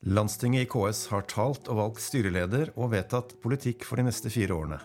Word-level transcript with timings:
Landstinget 0.00 0.62
i 0.62 0.66
KS 0.70 1.08
har 1.10 1.24
talt 1.26 1.66
og 1.66 1.80
valgt 1.80 2.02
styreleder 2.04 2.70
og 2.78 2.92
vedtatt 2.92 3.32
politikk 3.42 3.82
for 3.82 3.98
de 3.98 4.04
neste 4.06 4.30
fire 4.30 4.54
årene. 4.54 4.78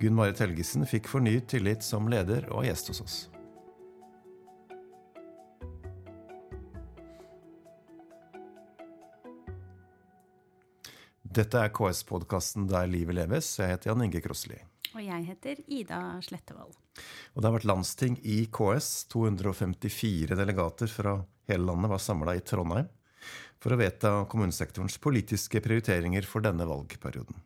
Gunn 0.00 0.16
Marit 0.16 0.40
Helgesen 0.40 0.86
fikk 0.88 1.10
fornyet 1.12 1.50
tillit 1.52 1.84
som 1.84 2.08
leder 2.08 2.46
og 2.48 2.64
gjest 2.64 2.88
hos 2.88 3.02
oss. 3.04 3.16
Dette 11.34 11.60
er 11.60 11.68
KS-podkasten 11.74 12.64
Der 12.70 12.88
livet 12.88 13.18
leves. 13.20 13.58
Jeg 13.58 13.74
heter 13.74 13.92
Jan 13.92 14.08
Inge 14.08 14.24
Krossli. 14.24 14.56
Og 14.94 15.04
jeg 15.04 15.28
heter 15.28 15.60
Ida 15.66 16.02
Slettevold. 16.24 16.72
Og 17.34 17.42
det 17.42 17.50
har 17.50 17.58
vært 17.58 17.68
landsting 17.68 18.16
i 18.22 18.46
KS. 18.48 19.10
254 19.12 20.38
delegater 20.38 20.88
fra 20.88 21.18
hele 21.50 21.66
landet 21.68 21.92
var 21.92 22.00
samla 22.00 22.38
i 22.38 22.46
Trondheim 22.46 22.88
for 23.64 23.72
å 23.72 23.80
vedta 23.80 24.12
kommunesektorens 24.28 24.98
politiske 25.00 25.62
prioriteringer 25.64 26.26
for 26.28 26.44
denne 26.44 26.66
valgperioden. 26.68 27.38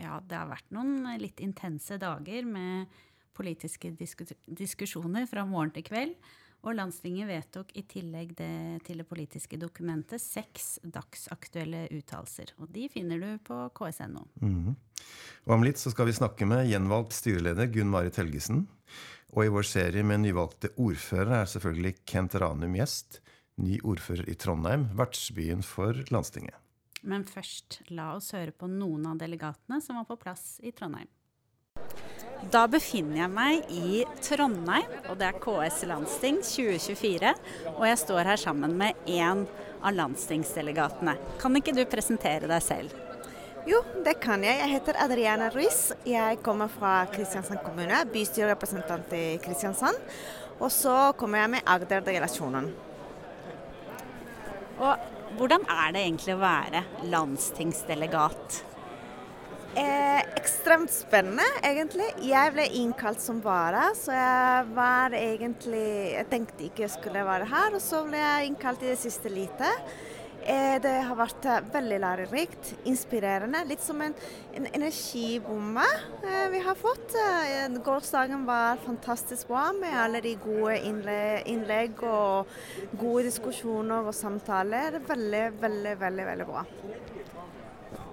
Ja, 0.00 0.16
det 0.24 0.38
har 0.38 0.48
vært 0.48 0.70
noen 0.72 1.04
litt 1.20 1.42
intense 1.44 1.98
dager 2.00 2.46
med 2.48 2.88
politiske 3.36 3.92
diskusjoner 3.92 5.26
fra 5.28 5.44
morgen 5.48 5.74
til 5.76 5.84
kveld. 5.84 6.16
Og 6.60 6.76
landstinget 6.76 7.24
vedtok 7.24 7.70
i 7.80 7.86
tillegg 7.88 8.34
det, 8.36 8.52
til 8.84 9.00
det 9.00 9.06
politiske 9.08 9.56
dokumentet 9.56 10.20
seks 10.20 10.74
dagsaktuelle 10.84 11.86
uttalelser. 11.96 12.52
Og 12.60 12.68
de 12.74 12.84
finner 12.92 13.20
du 13.20 13.30
på 13.44 13.62
ks.no. 13.72 14.26
Mm 14.40 14.56
-hmm. 14.66 14.74
Og 15.46 15.54
om 15.54 15.64
litt 15.64 15.78
så 15.78 15.90
skal 15.90 16.06
vi 16.06 16.12
snakke 16.12 16.46
med 16.46 16.68
gjenvalgt 16.68 17.12
styreleder 17.12 17.66
Gunn 17.66 17.90
Marit 17.90 18.16
Helgesen. 18.16 18.68
Og 19.32 19.44
i 19.44 19.48
vår 19.48 19.62
serie 19.62 20.02
med 20.02 20.20
nyvalgte 20.20 20.68
ordførere 20.76 21.40
er 21.40 21.46
selvfølgelig 21.46 21.94
Kent 22.04 22.34
Ranum 22.34 22.74
gjest. 22.74 23.20
Ny 23.60 23.78
ordfører 23.84 24.28
i 24.30 24.34
Trondheim, 24.40 24.88
vertsbyen 24.96 25.64
for 25.66 25.96
landstinget. 26.10 26.56
Men 27.02 27.24
først, 27.28 27.80
la 27.92 28.14
oss 28.16 28.32
høre 28.36 28.52
på 28.52 28.68
noen 28.68 29.06
av 29.08 29.20
delegatene 29.20 29.80
som 29.84 30.00
var 30.00 30.08
på 30.08 30.18
plass 30.20 30.58
i 30.64 30.72
Trondheim. 30.76 31.08
Da 32.52 32.64
befinner 32.72 33.18
jeg 33.20 33.32
meg 33.34 33.72
i 33.72 34.02
Trondheim, 34.24 34.88
og 35.10 35.18
det 35.20 35.28
er 35.28 35.40
KS 35.44 35.82
landsting 35.90 36.40
2024. 36.44 37.34
Og 37.76 37.84
jeg 37.88 38.00
står 38.00 38.32
her 38.32 38.40
sammen 38.40 38.78
med 38.80 38.96
en 39.12 39.44
av 39.80 39.94
landstingsdelegatene. 39.96 41.18
Kan 41.40 41.60
ikke 41.60 41.76
du 41.76 41.84
presentere 41.88 42.48
deg 42.48 42.64
selv? 42.64 42.96
Jo, 43.68 43.82
det 44.04 44.16
kan 44.24 44.40
jeg. 44.44 44.56
Jeg 44.62 44.72
heter 44.72 44.96
Adriana 45.04 45.50
Ruiz. 45.52 45.90
Jeg 46.08 46.40
kommer 46.44 46.72
fra 46.72 47.02
Kristiansand 47.12 47.60
kommune, 47.64 47.98
bystyrerepresentant 48.12 49.12
i 49.16 49.24
Kristiansand. 49.44 50.00
Og 50.60 50.72
så 50.72 51.12
kommer 51.20 51.44
jeg 51.44 51.58
med 51.58 51.68
Agder-delegasjonen. 51.68 52.72
Og 54.80 55.36
hvordan 55.36 55.66
er 55.68 55.92
det 55.94 56.02
egentlig 56.06 56.34
å 56.34 56.40
være 56.40 56.82
landstingsdelegat? 57.12 58.60
Eh, 59.78 60.22
ekstremt 60.34 60.90
spennende, 60.90 61.44
egentlig. 61.62 62.08
Jeg 62.26 62.54
ble 62.56 62.64
innkalt 62.80 63.20
som 63.22 63.38
vara, 63.44 63.92
så 63.94 64.10
jeg 64.16 64.64
var 64.74 65.14
egentlig 65.14 65.84
Jeg 66.16 66.26
tenkte 66.32 66.66
ikke 66.66 66.82
jeg 66.88 66.94
skulle 66.96 67.22
være 67.28 67.46
her, 67.46 67.76
og 67.76 67.84
så 67.84 68.02
ble 68.08 68.18
jeg 68.18 68.48
innkalt 68.50 68.82
i 68.82 68.90
det 68.90 68.98
siste 68.98 69.30
lite. 69.30 69.70
Eh, 70.40 70.78
det 70.80 70.92
har 71.04 71.16
vært 71.18 71.44
eh, 71.44 71.64
veldig 71.74 71.96
lærerikt, 72.00 72.70
inspirerende. 72.88 73.60
Litt 73.68 73.82
som 73.84 74.00
en, 74.00 74.14
en 74.56 74.68
energibombe 74.72 75.84
eh, 76.24 76.46
vi 76.54 76.62
har 76.64 76.78
fått. 76.80 77.12
Gårsdagen 77.84 78.46
var 78.48 78.80
fantastisk 78.80 79.50
bra 79.50 79.66
med 79.76 79.96
alle 80.00 80.22
de 80.24 80.32
gode 80.40 80.78
innlegg 80.80 82.00
og 82.06 82.48
gode 82.96 83.26
diskusjoner 83.28 84.08
og 84.08 84.16
samtaler. 84.16 84.96
Veldig, 85.04 85.44
veldig, 85.60 85.94
veldig, 86.06 86.26
veldig 86.32 86.48
bra. 86.48 86.64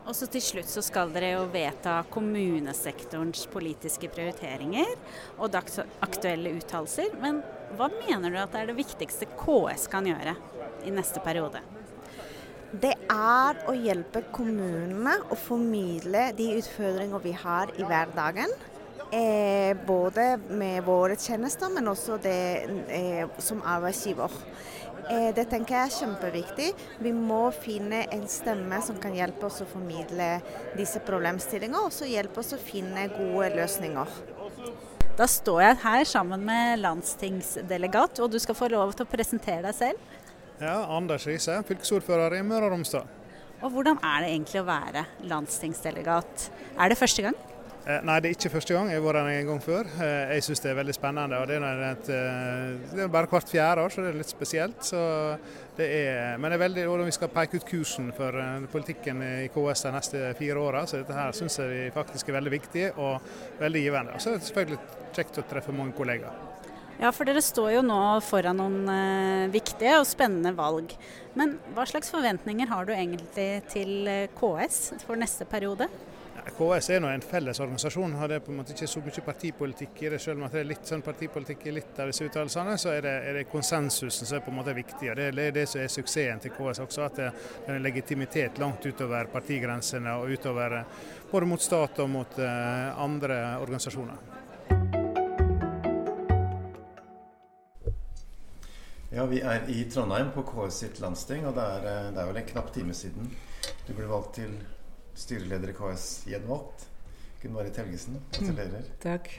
Og 0.08 0.16
så 0.16 0.28
til 0.32 0.44
slutt 0.44 0.70
så 0.72 0.84
skal 0.84 1.12
dere 1.16 1.34
jo 1.34 1.48
vedta 1.52 1.98
kommunesektorens 2.12 3.44
politiske 3.52 4.08
prioriteringer 4.12 4.94
og 5.36 5.56
aktuelle 5.60 6.56
uttalelser. 6.60 7.16
Men 7.24 7.42
hva 7.80 7.90
mener 7.92 8.32
du 8.32 8.40
at 8.44 8.56
er 8.56 8.72
det 8.72 8.80
viktigste 8.80 9.28
KS 9.40 9.90
kan 9.92 10.08
gjøre 10.08 10.38
i 10.88 10.96
neste 10.96 11.24
periode? 11.24 11.64
Det 12.68 12.96
er 13.08 13.60
å 13.70 13.74
hjelpe 13.80 14.26
kommunene 14.36 15.14
å 15.32 15.38
formidle 15.40 16.34
de 16.36 16.50
utfordringer 16.58 17.22
vi 17.24 17.32
har 17.32 17.72
i 17.80 17.86
hverdagen. 17.88 18.52
Eh, 19.08 19.72
både 19.88 20.34
med 20.52 20.84
våre 20.84 21.16
tjenester, 21.16 21.72
men 21.72 21.88
også 21.88 22.18
det 22.20 22.42
eh, 22.92 23.30
som 23.40 23.62
arbeidsgiver. 23.64 24.36
Eh, 25.08 25.30
det 25.32 25.46
tenker 25.48 25.78
jeg 25.78 25.86
er 25.86 25.96
kjempeviktig. 25.96 26.68
Vi 27.00 27.14
må 27.16 27.46
finne 27.56 28.04
en 28.12 28.28
stemme 28.28 28.82
som 28.84 29.00
kan 29.00 29.16
hjelpe 29.16 29.48
oss 29.48 29.62
å 29.64 29.70
formidle 29.72 30.42
disse 30.76 31.00
problemstillingene, 31.08 31.88
og 31.88 32.12
hjelpe 32.12 32.44
oss 32.44 32.52
å 32.58 32.60
finne 32.60 33.08
gode 33.16 33.54
løsninger. 33.56 34.20
Da 35.18 35.26
står 35.32 35.64
jeg 35.64 35.84
her 35.86 36.04
sammen 36.06 36.44
med 36.46 36.82
landstingsdelegat, 36.84 38.20
og 38.20 38.36
du 38.36 38.42
skal 38.44 38.60
få 38.60 38.68
lov 38.76 38.92
til 38.92 39.08
å 39.08 39.14
presentere 39.16 39.64
deg 39.70 39.80
selv. 39.80 40.18
Ja, 40.58 40.78
Anders 40.90 41.28
Riise, 41.30 41.60
fylkesordfører 41.68 42.40
i 42.40 42.46
Møre 42.46 42.66
og 42.66 42.74
Romsdal. 42.74 43.06
Og 43.62 43.74
Hvordan 43.74 44.00
er 44.06 44.24
det 44.24 44.32
egentlig 44.32 44.62
å 44.62 44.66
være 44.66 45.04
landstingsdelegat? 45.30 46.48
Er 46.78 46.90
det 46.90 46.98
første 46.98 47.26
gang? 47.26 47.38
Eh, 47.88 48.02
nei, 48.04 48.18
det 48.20 48.30
er 48.30 48.34
ikke 48.36 48.52
første 48.52 48.74
gang. 48.76 48.90
Jeg 48.92 49.00
har 49.00 49.06
vært 49.06 49.20
der 49.22 49.30
en 49.32 49.52
gang 49.52 49.62
før. 49.64 49.90
Eh, 50.04 50.34
jeg 50.36 50.46
syns 50.48 50.64
det 50.64 50.72
er 50.72 50.80
veldig 50.80 50.96
spennende. 50.98 51.38
og 51.40 51.48
Det 51.48 51.60
er, 51.62 51.84
et, 51.92 52.10
eh, 52.10 52.96
det 52.96 53.06
er 53.06 53.14
bare 53.14 53.30
hvert 53.32 53.54
fjerde 53.54 53.86
år, 53.86 53.94
så 53.94 54.02
det 54.02 54.10
er 54.10 54.18
litt 54.18 54.34
spesielt. 54.34 54.90
Det 55.78 55.88
er, 55.94 56.38
men 56.38 56.52
det 56.52 56.58
er 56.58 56.66
veldig, 56.66 56.88
og 56.90 57.06
vi 57.06 57.16
skal 57.16 57.30
peke 57.30 57.62
ut 57.62 57.70
kursen 57.70 58.12
for 58.18 58.34
politikken 58.74 59.22
i 59.22 59.48
KS 59.54 59.86
de 59.86 59.92
neste 59.94 60.34
fire 60.42 60.58
åra. 60.58 60.88
Så 60.90 61.04
dette 61.04 61.14
her 61.14 61.32
syns 61.38 61.62
jeg 61.62 61.94
faktisk 61.94 62.30
er 62.30 62.42
veldig 62.42 62.56
viktig 62.58 62.92
og 62.98 63.22
veldig 63.62 63.86
givende. 63.86 64.18
Og 64.18 64.22
så 64.22 64.34
er 64.34 64.42
det 64.42 64.50
selvfølgelig 64.50 64.80
kjekt 65.14 65.38
å 65.38 65.48
treffe 65.48 65.72
mange 65.72 65.94
kollegaer. 65.94 66.47
Ja, 66.98 67.12
for 67.14 67.30
dere 67.30 67.44
står 67.46 67.76
jo 67.76 67.82
nå 67.86 68.02
foran 68.26 68.58
noen 68.58 69.52
viktige 69.54 70.00
og 70.00 70.08
spennende 70.10 70.56
valg. 70.58 70.96
Men 71.38 71.60
hva 71.76 71.86
slags 71.86 72.10
forventninger 72.10 72.70
har 72.72 72.88
du 72.88 72.94
egentlig 72.96 73.50
til 73.70 74.10
KS 74.40 74.80
for 75.06 75.20
neste 75.20 75.46
periode? 75.46 75.86
KS 76.58 76.90
er 76.90 77.02
nå 77.04 77.10
en 77.12 77.22
felles 77.22 77.60
organisasjon. 77.60 78.16
Har 78.18 78.32
det 78.32 78.40
på 78.46 78.52
en 78.52 78.60
måte 78.62 78.74
ikke 78.74 78.88
så 78.90 79.02
mye 79.04 79.24
partipolitikk 79.26 80.02
i 80.04 80.12
det, 80.14 80.20
selv 80.24 80.42
om 80.42 80.48
det 80.52 80.62
er 80.62 80.70
litt 80.70 80.90
sånn 80.90 81.04
partipolitikk 81.06 81.68
i 81.68 81.74
litt 81.76 82.00
av 82.00 82.12
disse 82.12 82.26
uttalelsene, 82.28 82.78
så 82.80 82.94
er 82.96 83.04
det, 83.06 83.14
er 83.30 83.38
det, 83.40 83.44
konsensusen 83.52 84.30
som 84.30 84.40
er 84.40 84.46
på 84.46 84.54
en 84.54 84.60
måte 84.62 84.76
viktig. 84.78 85.12
og 85.12 85.20
Det 85.20 85.28
er 85.28 85.54
det 85.60 85.68
som 85.70 85.84
er 85.84 85.92
suksessen 85.92 86.42
til 86.44 86.56
KS 86.56 86.82
også, 86.86 87.06
at 87.06 87.20
det 87.20 87.30
er 87.76 87.84
legitimitet 87.84 88.62
langt 88.64 88.86
utover 88.86 89.30
partigrensene 89.34 90.18
og 90.18 90.34
utover 90.34 90.80
både 91.32 91.52
mot 91.52 91.62
stat 91.62 92.02
og 92.04 92.12
mot 92.16 92.40
andre 92.40 93.44
organisasjoner. 93.62 94.37
Ja, 99.10 99.26
Vi 99.26 99.40
er 99.40 99.64
i 99.72 99.86
Trondheim 99.88 100.34
på 100.36 100.44
KS 100.44 100.82
sitt 100.82 100.98
landsting, 101.00 101.46
og 101.48 101.56
det 101.56 101.64
er, 101.64 101.86
eh, 101.88 102.10
det 102.12 102.20
er 102.20 102.28
vel 102.28 102.40
en 102.42 102.50
knapp 102.50 102.74
time 102.76 102.94
siden 102.94 103.30
du 103.88 103.94
ble 103.96 104.08
valgt 104.10 104.34
til 104.36 104.52
styreleder 105.16 105.72
i 105.72 105.76
KS 105.78 106.26
gjenvalgt. 106.28 106.88
Gunn 107.42 107.54
Marit 107.56 107.78
Helgesen, 107.80 108.20
gratulerer. 108.34 108.84
Mm, 108.84 108.98
takk. 109.00 109.30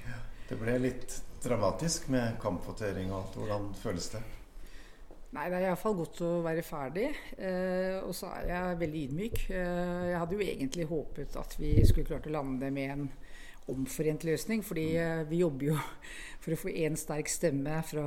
Det 0.48 0.56
ble 0.56 0.78
litt 0.80 1.18
dramatisk 1.44 2.08
med 2.08 2.38
kampvotering 2.40 3.12
og 3.12 3.18
alt. 3.20 3.36
Hvordan 3.36 3.68
føles 3.82 4.08
det? 4.14 4.22
Nei, 5.36 5.50
Det 5.50 5.58
er 5.58 5.66
iallfall 5.68 5.98
godt 5.98 6.22
å 6.24 6.30
være 6.42 6.64
ferdig. 6.64 7.10
Eh, 7.36 8.00
og 8.00 8.14
så 8.16 8.32
er 8.38 8.48
jeg 8.48 8.78
veldig 8.80 9.02
ydmyk. 9.08 9.50
Eh, 9.50 10.06
jeg 10.08 10.18
hadde 10.18 10.38
jo 10.38 10.46
egentlig 10.48 10.88
håpet 10.88 11.36
at 11.36 11.58
vi 11.58 11.74
skulle 11.84 12.08
klart 12.08 12.26
å 12.26 12.32
lande 12.32 12.70
med 12.72 12.90
en 12.90 13.10
omforent 13.72 14.26
løsning. 14.28 14.62
Fordi 14.66 14.86
eh, 14.98 15.24
vi 15.30 15.42
jobber 15.44 15.72
jo 15.72 15.80
for 16.42 16.54
å 16.54 16.60
få 16.60 16.74
én 16.74 16.98
sterk 16.98 17.30
stemme 17.32 17.80
fra 17.86 18.06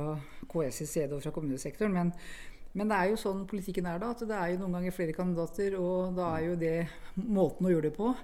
KS' 0.52 0.86
side 0.86 1.12
og 1.16 1.24
fra 1.24 1.34
kommunesektoren. 1.34 1.94
Men 1.96 2.16
men 2.72 2.88
det 2.88 2.96
er 2.96 3.10
jo 3.10 3.18
sånn 3.20 3.42
politikken 3.48 3.84
er 3.88 3.98
da, 4.00 4.14
at 4.14 4.22
det 4.24 4.36
er 4.36 4.54
jo 4.54 4.62
noen 4.62 4.78
ganger 4.78 4.94
flere 4.96 5.12
kandidater, 5.12 5.74
og 5.76 6.14
da 6.16 6.30
er 6.38 6.46
jo 6.46 6.54
det 6.56 6.76
måten 7.20 7.68
å 7.68 7.72
gjøre 7.72 7.90
det 7.90 7.96
på. 7.98 8.14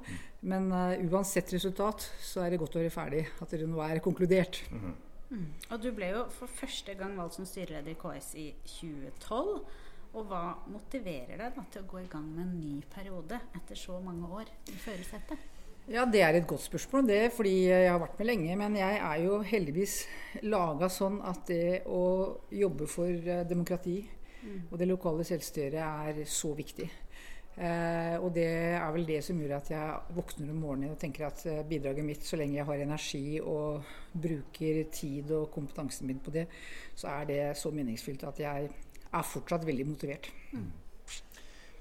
Men 0.48 0.70
uh, 0.72 0.94
uansett 1.10 1.52
resultat, 1.52 2.06
så 2.24 2.40
er 2.44 2.54
det 2.54 2.60
godt 2.62 2.78
å 2.78 2.80
være 2.80 2.94
ferdig. 2.94 3.26
At 3.44 3.52
det 3.52 3.68
nå 3.68 3.82
er 3.84 4.00
konkludert. 4.04 4.62
Mm. 4.72 4.94
Mm. 5.28 5.44
Og 5.68 5.84
du 5.84 5.90
ble 5.92 6.08
jo 6.14 6.24
for 6.32 6.48
første 6.48 6.96
gang 6.96 7.12
valgt 7.18 7.36
som 7.36 7.48
styreleder 7.48 7.92
i 7.92 8.00
KS 8.00 8.30
i 8.40 8.46
2012. 8.78 9.52
Og 10.16 10.24
hva 10.30 10.42
motiverer 10.72 11.36
deg 11.36 11.52
da 11.52 11.66
til 11.68 11.84
å 11.84 11.90
gå 11.90 12.00
i 12.00 12.08
gang 12.08 12.24
med 12.32 12.46
en 12.46 12.56
ny 12.56 12.78
periode 12.88 13.42
etter 13.58 13.76
så 13.76 14.00
mange 14.00 14.32
år 14.40 14.48
i 14.72 14.78
førersetet? 14.80 15.57
Ja, 15.88 16.04
Det 16.04 16.20
er 16.20 16.36
et 16.36 16.46
godt 16.46 16.60
spørsmål, 16.66 17.06
det, 17.08 17.16
er 17.16 17.30
fordi 17.32 17.54
jeg 17.64 17.88
har 17.90 17.98
vært 17.98 18.18
med 18.18 18.26
lenge. 18.28 18.56
Men 18.60 18.76
jeg 18.76 19.00
er 19.00 19.24
jo 19.24 19.40
heldigvis 19.40 20.02
laga 20.44 20.90
sånn 20.92 21.22
at 21.24 21.46
det 21.48 21.82
å 21.88 22.02
jobbe 22.52 22.86
for 22.86 23.08
eh, 23.08 23.46
demokrati, 23.48 24.02
Mm. 24.42 24.64
Og 24.70 24.78
det 24.78 24.88
lokale 24.88 25.26
selvstyret 25.26 25.78
er 25.82 26.24
så 26.28 26.52
viktig. 26.56 26.88
Eh, 27.58 28.14
og 28.22 28.30
det 28.36 28.46
er 28.78 28.90
vel 28.94 29.06
det 29.08 29.18
som 29.26 29.38
gjør 29.40 29.56
at 29.56 29.70
jeg 29.72 30.14
våkner 30.14 30.52
om 30.52 30.60
morgenen 30.62 30.92
og 30.94 31.00
tenker 31.02 31.26
at 31.26 31.42
eh, 31.50 31.64
bidraget 31.66 32.06
mitt, 32.06 32.26
så 32.26 32.38
lenge 32.38 32.54
jeg 32.60 32.68
har 32.68 32.82
energi 32.84 33.40
og 33.40 33.88
bruker 34.14 34.84
tid 34.94 35.32
og 35.34 35.50
kompetansen 35.54 36.06
min 36.06 36.20
på 36.22 36.34
det, 36.34 36.46
så 36.94 37.10
er 37.16 37.26
det 37.32 37.40
så 37.58 37.74
meningsfylt 37.74 38.22
at 38.30 38.44
jeg 38.44 38.68
er 39.08 39.26
fortsatt 39.32 39.66
veldig 39.66 39.88
motivert. 39.88 40.30
Mm. 40.52 40.70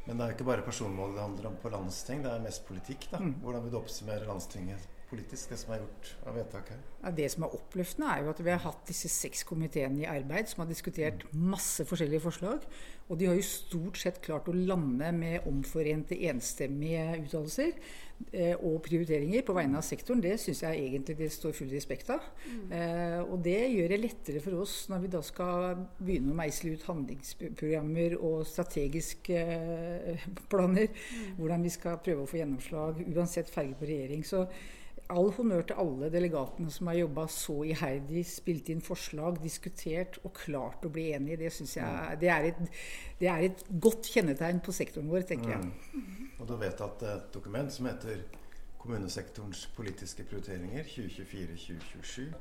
Men 0.07 0.17
det 0.17 0.23
er 0.23 0.29
jo 0.31 0.37
ikke 0.37 0.47
bare 0.47 0.63
personmål 0.63 1.15
det 1.17 1.23
handler 1.25 1.49
om 1.49 1.57
på 1.61 1.71
landsting, 1.73 2.21
det 2.23 2.31
er 2.31 2.43
mest 2.45 2.63
politikk. 2.67 3.09
da. 3.11 3.19
Hvordan 3.43 3.65
vil 3.65 3.73
du 3.73 3.79
oppsummere 3.81 4.27
Landstinget 4.27 4.93
politisk, 5.09 5.51
det 5.51 5.59
som 5.61 5.73
er 5.73 5.81
gjort 5.83 6.11
av 6.27 6.35
vedtak 6.35 6.71
her? 6.73 6.83
Ja, 7.03 7.13
det 7.15 7.29
som 7.31 7.45
er 7.47 7.55
oppløftende, 7.55 8.11
er 8.11 8.25
jo 8.25 8.33
at 8.33 8.43
vi 8.43 8.51
har 8.51 8.63
hatt 8.65 8.83
disse 8.89 9.09
seks 9.11 9.45
komiteene 9.47 10.03
i 10.03 10.09
arbeid 10.09 10.49
som 10.51 10.63
har 10.63 10.69
diskutert 10.71 11.23
masse 11.31 11.85
forskjellige 11.87 12.25
forslag. 12.25 12.65
Og 13.07 13.19
de 13.19 13.29
har 13.29 13.37
jo 13.37 13.45
stort 13.45 13.99
sett 14.01 14.19
klart 14.23 14.49
å 14.51 14.55
lande 14.55 15.13
med 15.15 15.45
omforente, 15.47 16.17
enstemmige 16.27 17.05
uttalelser 17.21 17.69
eh, 18.33 18.55
og 18.57 18.81
prioriteringer 18.83 19.45
på 19.47 19.55
vegne 19.55 19.79
av 19.79 19.85
sektoren. 19.87 20.19
Det 20.23 20.33
syns 20.43 20.65
jeg 20.65 20.81
egentlig 20.89 21.15
det 21.21 21.29
står 21.31 21.55
full 21.55 21.71
respekt 21.71 22.11
av. 22.11 22.25
Eh, 22.67 23.21
og 23.21 23.39
det 23.45 23.61
gjør 23.71 23.93
det 23.93 24.01
lettere 24.03 24.41
for 24.43 24.59
oss 24.59 24.75
når 24.91 25.05
vi 25.05 25.11
da 25.15 25.23
skal 25.23 25.85
begynne 26.01 26.33
å 26.35 26.39
meisle 26.41 26.73
ut 26.75 26.87
handlingsprogrammer 26.89 28.17
og 28.19 28.41
strategiske 28.49 29.45
eh, 29.55 30.27
planer. 30.51 30.91
Hvordan 31.39 31.63
vi 31.63 31.71
skal 31.77 32.01
prøve 32.03 32.25
å 32.25 32.27
få 32.27 32.41
gjennomslag 32.41 33.05
uansett 33.07 33.53
farge 33.53 33.79
på 33.79 33.87
regjering. 33.87 34.27
Så 34.27 34.43
all 35.09 35.29
honnør 35.37 35.61
til 35.69 35.79
alle 35.81 36.09
delegatene 36.11 36.71
som 36.73 36.89
har 36.91 36.99
jobba 36.99 37.27
så 37.31 37.55
iherdig, 37.67 38.23
spilt 38.27 38.71
inn 38.73 38.81
forslag, 38.83 39.39
diskutert 39.43 40.19
og 40.23 40.33
klart 40.35 40.85
å 40.85 40.91
bli 40.93 41.09
enige. 41.15 41.39
Det 41.43 41.53
synes 41.55 41.77
jeg 41.77 42.17
det 42.21 42.31
er, 42.33 42.49
et, 42.51 42.81
det 43.21 43.29
er 43.31 43.45
et 43.47 43.63
godt 43.87 44.09
kjennetegn 44.13 44.59
på 44.65 44.75
sektoren 44.75 45.09
vår, 45.11 45.23
tenker 45.29 45.55
jeg. 45.55 45.71
Mm. 45.93 46.27
Og 46.37 46.43
du 46.45 46.53
vet 46.55 46.67
vedtatt 46.67 47.07
et 47.07 47.31
dokument 47.33 47.73
som 47.73 47.89
heter 47.89 48.27
'Kommunesektorens 48.77 49.65
politiske 49.75 50.23
prioriteringer 50.23 50.83
2024-2027'. 50.83 52.35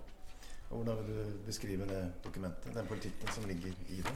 Hvordan 0.69 0.97
vil 0.99 1.15
du 1.15 1.33
beskrive 1.47 1.87
det 1.89 2.13
dokumentet, 2.25 2.75
den 2.75 2.87
politikken 2.87 3.29
som 3.33 3.45
ligger 3.49 3.73
i 3.89 3.97
det? 3.97 4.15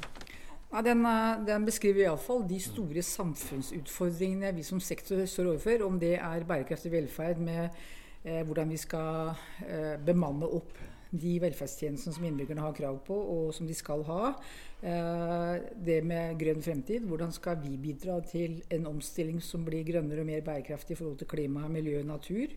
Ja, 0.72 0.82
den, 0.82 1.06
eh, 1.06 1.46
den 1.46 1.64
beskriver 1.64 2.00
iallfall 2.00 2.44
de 2.48 2.60
store 2.60 3.02
samfunnsutfordringene 3.02 4.54
vi 4.54 4.62
som 4.62 4.80
sektor 4.80 5.24
står 5.26 5.46
overfor. 5.46 5.86
Om 5.86 6.00
det 6.00 6.14
er 6.14 6.44
bærekraftig 6.44 6.92
velferd 6.92 7.38
med 7.38 7.68
hvordan 8.22 8.70
vi 8.70 8.76
skal 8.80 9.34
eh, 9.64 9.96
bemanne 10.04 10.48
opp 10.48 10.76
de 11.10 11.38
velferdstjenestene 11.42 12.14
som 12.14 12.26
innbyggerne 12.26 12.62
har 12.62 12.74
krav 12.76 13.00
på, 13.06 13.16
og 13.16 13.54
som 13.54 13.66
de 13.66 13.74
skal 13.74 14.04
ha. 14.06 14.34
Eh, 14.80 15.54
det 15.74 15.98
med 16.06 16.38
grønn 16.40 16.62
fremtid. 16.62 17.06
Hvordan 17.08 17.32
skal 17.34 17.58
vi 17.64 17.74
bidra 17.80 18.20
til 18.24 18.60
en 18.70 18.86
omstilling 18.92 19.40
som 19.42 19.64
blir 19.66 19.86
grønnere 19.88 20.22
og 20.22 20.30
mer 20.30 20.44
bærekraftig 20.46 20.94
i 20.94 21.00
forhold 21.00 21.18
til 21.18 21.30
klima, 21.30 21.66
miljø 21.68 21.98
og 22.00 22.12
natur. 22.12 22.54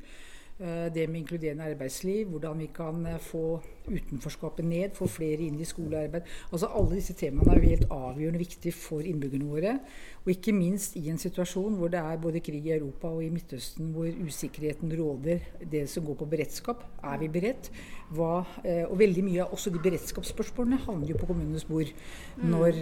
Eh, 0.60 0.94
det 0.94 1.08
med 1.10 1.20
inkluderende 1.20 1.64
arbeidsliv, 1.64 2.28
hvordan 2.30 2.60
vi 2.60 2.68
kan 2.76 3.06
eh, 3.06 3.18
få 3.20 3.62
utenforskapet 3.90 4.66
ned, 4.66 4.92
få 4.94 5.08
flere 5.10 5.42
inn 5.42 5.58
i 5.60 5.66
skolearbeid. 5.66 6.28
Altså 6.54 6.70
Alle 6.78 7.00
disse 7.00 7.16
temaene 7.18 7.56
er 7.56 7.58
jo 7.58 7.72
helt 7.72 7.88
avgjørende 7.92 8.40
viktige 8.40 8.72
for 8.78 9.02
innbyggerne 9.02 9.50
våre. 9.50 9.74
Og 10.22 10.30
ikke 10.32 10.54
minst 10.54 10.94
i 10.96 11.08
en 11.10 11.18
situasjon 11.18 11.74
hvor 11.80 11.90
det 11.92 12.00
er 12.00 12.22
både 12.22 12.40
krig 12.46 12.68
i 12.70 12.76
Europa 12.78 13.10
og 13.10 13.24
i 13.26 13.32
Midtøsten, 13.34 13.90
hvor 13.96 14.06
usikkerheten 14.28 14.94
råder. 14.94 15.42
Det 15.72 15.88
som 15.90 16.06
går 16.06 16.20
på 16.22 16.30
beredskap. 16.36 16.86
Er 17.02 17.18
vi 17.18 17.32
beredt? 17.34 17.72
Hva, 18.14 18.46
eh, 18.62 18.86
og 18.86 18.96
veldig 19.02 19.26
mye 19.26 19.42
av 19.48 19.58
også 19.58 19.74
de 19.74 19.82
beredskapsspørsmålene 19.82 20.84
havner 20.86 21.16
jo 21.16 21.18
på 21.18 21.32
kommunenes 21.34 21.66
bord 21.66 21.90
når, 22.38 22.78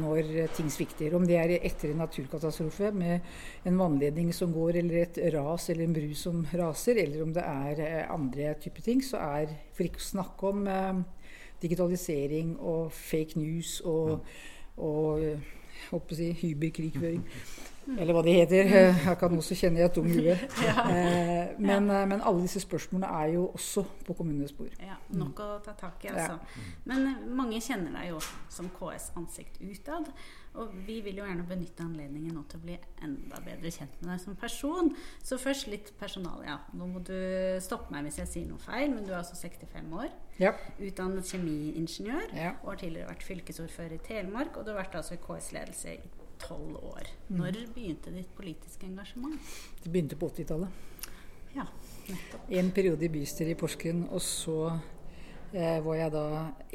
når 0.00 0.32
ting 0.56 0.72
svikter. 0.72 1.12
Om 1.14 1.28
det 1.28 1.36
er 1.36 1.54
etter 1.60 1.92
en 1.92 2.00
naturkatastrofe 2.06 2.88
med 2.96 3.20
en 3.68 3.78
vannledning 3.78 4.32
som 4.32 4.50
går, 4.54 4.80
eller 4.80 5.04
et 5.04 5.22
ras 5.36 5.68
eller 5.68 5.84
en 5.84 5.96
bru 6.00 6.10
som 6.16 6.40
raser, 6.56 7.01
eller 7.02 7.22
om 7.24 7.34
det 7.34 7.44
er 7.46 8.06
andre 8.12 8.54
typer 8.62 8.86
ting, 8.86 9.02
så 9.04 9.20
er 9.22 9.52
for 9.74 9.86
ikke 9.86 10.02
å 10.02 10.08
snakke 10.08 10.52
om 10.54 10.66
eh, 10.70 11.02
digitalisering 11.62 12.56
og 12.58 12.92
fake 12.94 13.38
news 13.38 13.80
og, 13.84 14.10
og 14.16 14.22
og, 14.76 15.22
og 15.90 16.14
si 16.16 16.32
hyberkrigføring. 16.32 17.24
Eller 17.90 18.14
hva 18.14 18.22
de 18.24 18.34
heter. 18.36 18.68
Jeg 19.08 19.18
kan 19.20 19.38
også 19.38 19.56
kjenne 19.58 19.80
jeg 19.82 19.90
et 19.90 19.96
dumt 19.98 20.14
hue. 20.14 20.36
Eh, 20.92 21.52
men, 21.58 21.86
men, 21.86 22.20
alle 22.20 22.42
disse 22.44 22.60
spørsmålene 22.62 23.08
er 23.22 23.32
jo 23.34 23.46
også 23.56 23.82
på 24.06 24.14
kommunenes 24.16 24.52
bord. 24.56 24.72
Ja, 24.80 24.96
Nok 25.16 25.40
å 25.42 25.48
ta 25.64 25.74
tak 25.78 26.04
i, 26.06 26.10
altså. 26.12 26.38
Men 26.88 27.08
mange 27.36 27.60
kjenner 27.62 27.92
deg 27.96 28.12
jo 28.12 28.20
som 28.52 28.70
KS 28.76 29.10
ansikt 29.18 29.60
utad. 29.62 30.10
Og 30.60 30.72
vi 30.86 30.98
vil 31.00 31.16
jo 31.16 31.24
gjerne 31.24 31.44
benytte 31.48 31.84
anledningen 31.84 32.34
nå 32.36 32.42
til 32.50 32.60
å 32.60 32.64
bli 32.66 32.74
enda 33.04 33.38
bedre 33.44 33.70
kjent 33.72 33.94
med 34.00 34.10
deg 34.12 34.20
som 34.20 34.36
person. 34.36 34.90
Så 35.24 35.38
først 35.40 35.70
litt 35.72 35.92
personal, 36.00 36.42
ja. 36.44 36.58
Nå 36.76 36.88
må 36.90 37.00
du 37.04 37.16
stoppe 37.64 37.94
meg 37.94 38.08
hvis 38.08 38.20
jeg 38.20 38.32
sier 38.32 38.50
noe 38.50 38.60
feil, 38.60 38.90
men 38.92 39.06
du 39.06 39.14
er 39.14 39.22
altså 39.22 39.38
65 39.40 39.94
år. 39.96 40.10
Ja. 40.42 40.52
Utdannet 40.76 41.30
kjemiingeniør. 41.32 42.34
Ja. 42.36 42.56
Og 42.62 42.74
har 42.74 42.82
tidligere 42.84 43.12
vært 43.14 43.24
fylkesordfører 43.30 43.96
i 43.96 44.02
Telemark. 44.04 44.58
Og 44.58 44.66
du 44.66 44.74
har 44.74 44.82
vært 44.82 44.98
altså 45.00 45.16
i 45.16 45.22
KS-ledelse 45.24 45.96
i 45.96 46.21
tolv 46.42 46.78
år. 46.92 47.10
Når 47.32 47.58
begynte 47.74 48.12
ditt 48.14 48.32
politiske 48.36 48.86
engasjement? 48.88 49.52
Det 49.82 49.92
begynte 49.92 50.18
på 50.18 50.28
80-tallet. 50.32 50.80
Ja, 51.54 51.66
nettopp. 52.08 52.50
En 52.60 52.70
periode 52.72 53.06
i 53.06 53.12
bystyret 53.12 53.54
i 53.54 53.58
Porsgrunn, 53.60 54.06
og 54.10 54.22
så 54.24 54.58
eh, 55.52 55.78
var 55.84 55.98
jeg 55.98 56.14
da 56.14 56.26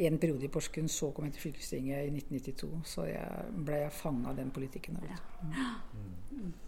en 0.09 0.19
periode 0.21 0.45
i 0.45 0.51
Porsgrunn, 0.53 0.89
så 0.91 1.11
kom 1.15 1.27
jeg 1.27 1.37
til 1.37 1.47
fylkestinget 1.47 2.09
i 2.09 2.11
1992. 2.21 2.71
Så 2.93 3.07
jeg, 3.09 3.53
ble 3.67 3.81
jeg 3.83 3.95
fanga 3.97 4.33
av 4.33 4.41
den 4.41 4.53
politikken. 4.53 4.99
da, 4.99 5.07
vet 5.07 5.93
du. 6.31 6.67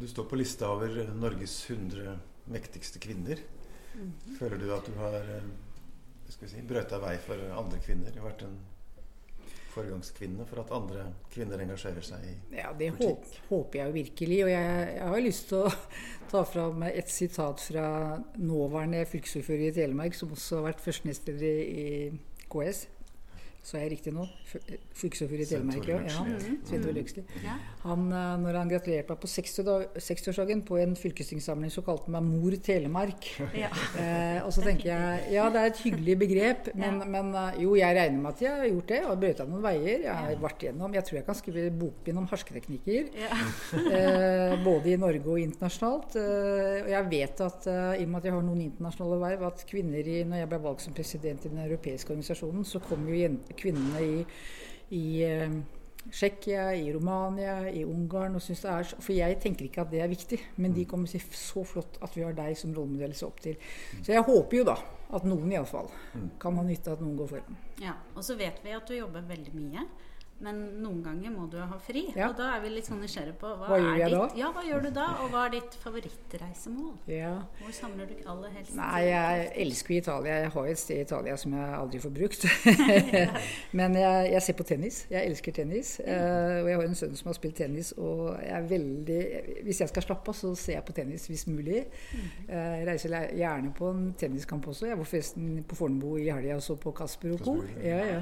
Du 0.00 0.06
står 0.08 0.24
på 0.30 0.38
lista 0.40 0.70
over 0.72 1.12
Norges 1.12 1.58
100 1.68 2.16
mektigste 2.52 3.02
kvinner. 3.02 3.42
Føler 4.38 4.56
du 4.56 4.70
at 4.72 4.86
du 4.88 4.96
har 4.96 5.18
eh, 5.20 5.50
skal 6.32 6.46
vi 6.46 6.54
si, 6.54 6.62
brøyta 6.64 6.98
vei 7.02 7.16
for 7.20 7.40
andre 7.58 7.80
kvinner? 7.84 8.16
Vært 8.24 8.46
en 8.46 8.56
foregangskvinne 9.72 10.46
for 10.48 10.62
at 10.62 10.72
andre 10.76 11.06
kvinner 11.32 11.62
engasjerer 11.64 12.04
seg 12.04 12.26
i 12.28 12.34
Ja, 12.58 12.72
det 12.78 12.92
håp, 12.98 13.26
håper 13.48 13.80
jeg 13.80 13.96
virkelig. 13.96 14.40
Og 14.46 14.52
jeg, 14.52 14.88
jeg 14.96 15.10
har 15.14 15.24
lyst 15.24 15.48
til 15.50 15.64
å 15.64 15.72
ta 16.32 16.44
fram 16.48 16.84
et 16.88 17.12
sitat 17.12 17.64
fra 17.68 17.86
nåværende 18.40 19.04
fylkesordfører 19.10 19.68
i 19.68 19.76
Telemark, 19.80 20.18
som 20.18 20.32
også 20.36 20.60
har 20.60 20.70
vært 20.70 20.84
førstenestleder 20.84 21.62
i 21.64 21.86
KS. 22.52 22.86
Så 23.62 23.76
er 23.78 23.84
jeg 23.84 23.92
riktig 23.92 24.10
nå? 24.10 24.24
Fylkesordfører 24.98 25.42
i 25.44 25.46
Telemark, 25.46 25.84
ja. 25.86 25.98
ja. 26.02 26.22
Løksli. 26.26 26.54
Svein 26.66 26.80
Tore 26.82 26.94
Løksli. 26.96 27.22
Han, 27.84 28.00
eh, 28.10 28.30
når 28.42 28.56
han 28.58 28.70
gratulerte 28.72 29.12
meg 29.14 29.20
på 29.22 29.28
60 29.30 29.62
da- 29.68 30.00
60-årsdagen 30.02 30.64
på 30.66 30.78
en 30.82 30.96
fylkestingssamling, 30.98 31.70
så 31.70 31.84
kalte 31.86 32.08
han 32.10 32.16
meg 32.16 32.26
Mor 32.26 32.56
Telemark. 32.66 33.28
Ja. 33.62 33.68
Eh, 34.00 34.40
og 34.42 34.50
så 34.56 34.64
tenker 34.64 34.88
jeg 34.90 35.34
ja, 35.36 35.44
det 35.52 35.60
er 35.60 35.68
et 35.70 35.80
hyggelig 35.84 36.14
begrep, 36.18 36.70
men, 36.74 36.98
men 37.12 37.28
eh, 37.38 37.60
jo, 37.62 37.76
jeg 37.78 37.94
regner 37.94 38.18
med 38.24 38.32
at 38.32 38.42
jeg 38.42 38.50
har 38.58 38.66
gjort 38.72 38.90
det. 38.90 38.98
Og 39.12 39.20
brøyta 39.22 39.46
noen 39.46 39.62
veier. 39.62 40.02
Jeg 40.08 40.16
har 40.24 40.42
vært 40.42 40.64
gjennom 40.66 40.96
Jeg 40.98 41.06
tror 41.06 41.18
jeg 41.20 41.26
kan 41.28 41.38
skrive 41.38 41.70
bokbind 41.84 42.22
om 42.24 42.28
hersketeknikker. 42.32 43.12
Ja. 43.22 43.30
Eh, 43.92 44.52
både 44.64 44.92
i 44.92 44.96
Norge 44.98 45.26
og 45.28 45.38
internasjonalt. 45.42 46.14
Eh, 46.18 46.82
og 46.82 46.90
jeg 46.92 47.06
vet 47.12 47.40
at 47.44 47.66
eh, 47.70 48.00
i 48.00 48.04
og 48.06 48.10
med 48.12 48.18
at 48.22 48.26
jeg 48.28 48.34
har 48.34 48.44
noen 48.46 48.62
internasjonale 48.64 49.18
verv, 49.22 49.44
at 49.50 49.64
kvinner 49.68 50.08
i 50.08 50.18
Når 50.28 50.42
jeg 50.42 50.50
ble 50.50 50.60
valgt 50.66 50.84
som 50.86 50.94
president 50.96 51.46
i 51.46 51.50
den 51.52 51.60
europeiske 51.64 52.10
organisasjonen, 52.12 52.64
så 52.68 52.80
kom 52.84 53.04
jo 53.10 53.16
jen- 53.18 53.40
kvinnene 53.58 54.02
i, 54.02 54.24
i 54.98 55.04
eh, 55.26 55.56
Tsjekkia, 56.10 56.72
i 56.74 56.92
Romania, 56.92 57.60
i 57.70 57.84
Ungarn. 57.86 58.34
Og 58.36 58.42
det 58.46 58.58
er, 58.58 58.94
for 58.98 59.14
jeg 59.14 59.38
tenker 59.42 59.68
ikke 59.68 59.84
at 59.84 59.92
det 59.92 60.02
er 60.02 60.10
viktig, 60.10 60.40
men 60.62 60.74
de 60.74 60.86
kommer 60.90 61.10
til 61.10 61.20
å 61.20 61.24
si 61.24 61.38
så 61.38 61.64
flott 61.66 62.00
at 62.02 62.16
vi 62.18 62.24
har 62.26 62.34
deg 62.36 62.58
som 62.58 62.74
rollemodell 62.74 63.14
å 63.14 63.20
se 63.20 63.28
opp 63.28 63.42
til. 63.44 63.58
Så 64.00 64.14
jeg 64.16 64.26
håper 64.26 64.60
jo 64.60 64.68
da 64.72 64.78
at 65.12 65.26
noen 65.28 65.52
iallfall 65.52 65.90
kan 66.40 66.56
ha 66.56 66.64
nytte 66.64 66.90
av 66.90 66.98
at 66.98 67.04
noen 67.04 67.18
går 67.20 67.30
foran. 67.34 67.60
Ja, 67.82 67.94
og 68.16 68.24
så 68.26 68.36
vet 68.40 68.62
vi 68.64 68.74
at 68.74 68.88
du 68.88 68.96
jobber 68.96 69.24
veldig 69.28 69.54
mye. 69.58 69.86
Men 70.42 70.58
noen 70.82 71.02
ganger 71.04 71.30
må 71.34 71.46
du 71.50 71.56
jo 71.60 71.66
ha 71.70 71.78
fri. 71.82 72.04
Ja. 72.16 72.28
Og 72.30 72.36
da 72.38 72.48
er 72.56 72.62
vi 72.64 72.72
litt 72.72 72.88
sånn 72.88 73.00
nysgjerrige 73.02 73.36
på 73.38 73.50
hva, 73.60 73.68
Hva 73.70 73.78
gjør 73.78 73.92
er 73.92 74.00
jeg 74.00 74.10
ditt, 74.10 74.18
da? 74.18 74.40
Ja, 74.40 74.50
hva 74.56 74.64
gjør 74.66 74.86
du 74.86 74.90
da? 74.96 75.06
Og 75.22 75.30
hva 75.32 75.44
er 75.46 75.54
ditt 75.54 75.76
favorittreisemål? 75.82 76.92
Ja. 77.12 77.34
Hvor 77.60 77.76
samler 77.76 78.10
du 78.10 78.16
aller 78.32 78.56
helst 78.56 78.74
Nei, 78.78 79.02
jeg 79.06 79.46
elsker 79.66 79.96
Italia. 79.96 80.38
Jeg 80.42 80.52
har 80.56 80.70
et 80.72 80.82
sted 80.82 80.98
i 80.98 81.06
Italia 81.06 81.36
som 81.38 81.54
jeg 81.58 81.76
aldri 81.78 82.00
får 82.02 82.14
brukt. 82.16 82.46
Men 83.78 83.96
jeg, 84.00 84.32
jeg 84.32 84.46
ser 84.48 84.58
på 84.58 84.66
tennis. 84.72 84.98
Jeg 85.12 85.30
elsker 85.30 85.56
tennis. 85.60 85.94
Eh, 86.02 86.58
og 86.62 86.70
jeg 86.72 86.80
har 86.80 86.88
en 86.88 86.98
sønn 86.98 87.14
som 87.18 87.30
har 87.30 87.38
spilt 87.38 87.56
tennis. 87.62 87.92
Og 87.98 88.24
jeg 88.42 88.56
er 88.58 88.68
veldig 88.72 89.20
Hvis 89.68 89.82
jeg 89.84 89.92
skal 89.92 90.06
slappe 90.08 90.34
av, 90.34 90.38
så 90.38 90.52
ser 90.58 90.78
jeg 90.78 90.86
på 90.88 90.96
tennis 90.96 91.28
hvis 91.30 91.46
mulig. 91.50 91.84
Eh, 92.48 92.74
jeg 92.82 92.88
reiser 92.88 93.14
gjerne 93.38 93.72
på 93.78 93.92
en 93.94 94.04
tenniskamp 94.18 94.66
også. 94.74 94.90
Jeg 94.90 94.98
var 94.98 95.08
forresten 95.08 95.62
på 95.68 95.78
Fornebu 95.78 96.16
i 96.18 96.28
helga 96.30 96.58
og 96.58 96.66
så 96.66 96.76
på 96.80 96.94
Kasper 96.96 97.36
og 97.36 97.46
co. 97.46 97.56
Ja, 97.84 98.02
ja. 98.16 98.20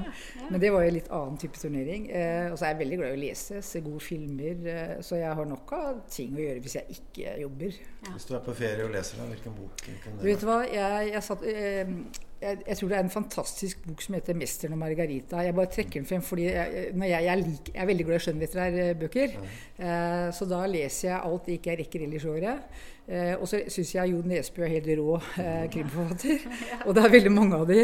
Men 0.49 0.61
det 0.61 0.71
var 0.73 0.85
jo 0.85 0.95
litt 0.99 1.09
annen 1.11 1.41
type 1.41 1.57
turnering. 1.59 2.10
Eh, 2.11 2.51
og 2.51 2.57
så 2.59 2.65
er 2.65 2.73
jeg 2.73 2.79
veldig 2.81 2.97
glad 2.99 3.13
i 3.13 3.15
å 3.15 3.19
lese, 3.21 3.61
se 3.63 3.81
gode 3.85 4.01
filmer. 4.03 4.65
Eh, 4.67 4.95
så 5.05 5.19
jeg 5.21 5.35
har 5.37 5.47
nok 5.47 5.71
av 5.77 6.01
ting 6.11 6.33
å 6.35 6.41
gjøre 6.43 6.63
hvis 6.63 6.75
jeg 6.75 6.97
ikke 6.97 7.37
jobber. 7.45 7.77
Hvis 8.09 8.27
du 8.27 8.33
er 8.35 8.43
på 8.43 8.55
ferie 8.57 8.83
og 8.87 8.91
leser, 8.91 9.21
da, 9.21 9.29
hvilken 9.31 9.55
bok 9.55 9.85
kan 9.85 10.17
Du 10.17 10.25
det 10.25 10.33
vet 10.33 10.43
hva, 10.49 10.57
jeg, 10.67 11.07
jeg 11.13 11.23
satt, 11.29 11.45
eh, 11.47 11.93
jeg, 12.41 12.59
jeg, 12.65 12.77
tror 12.77 12.91
det 12.91 12.97
er 12.97 13.05
en 13.05 13.13
fantastisk 13.13 13.83
bok 13.85 14.03
som 14.03 14.17
heter 14.17 14.35
'Mesteren 14.35 14.75
og 14.75 14.81
Margarita'. 14.81 15.45
Jeg 15.45 15.55
bare 15.55 15.71
trekker 15.71 16.01
den 16.01 16.09
frem 16.09 16.25
fordi 16.25 16.49
jeg, 16.49 16.87
jeg, 16.91 17.23
jeg, 17.29 17.43
lik, 17.45 17.73
jeg 17.73 17.81
er 17.81 17.91
veldig 17.91 18.07
glad 18.09 18.19
i 18.19 18.25
skjønnlitterære 18.25 18.87
bøker. 19.05 19.37
Eh, 19.79 20.27
så 20.35 20.49
da 20.49 20.65
leser 20.67 21.13
jeg 21.13 21.21
alt 21.21 21.45
det 21.45 21.59
ikke 21.59 21.71
jeg 21.71 21.83
rekker 21.85 22.07
ellers 22.07 22.27
i 22.27 22.33
året. 22.33 22.81
Eh, 23.11 23.33
og 23.35 23.47
så 23.49 23.59
syns 23.67 23.89
jeg 23.97 24.11
Jo 24.13 24.21
Nesbø 24.23 24.63
er 24.63 24.71
helt 24.71 24.89
rå 24.95 25.17
eh, 25.41 25.65
krimforfatter. 25.73 26.45
Og 26.87 26.95
det 26.95 27.03
er 27.03 27.15
veldig 27.17 27.31
mange 27.33 27.57
av 27.59 27.65
de. 27.67 27.81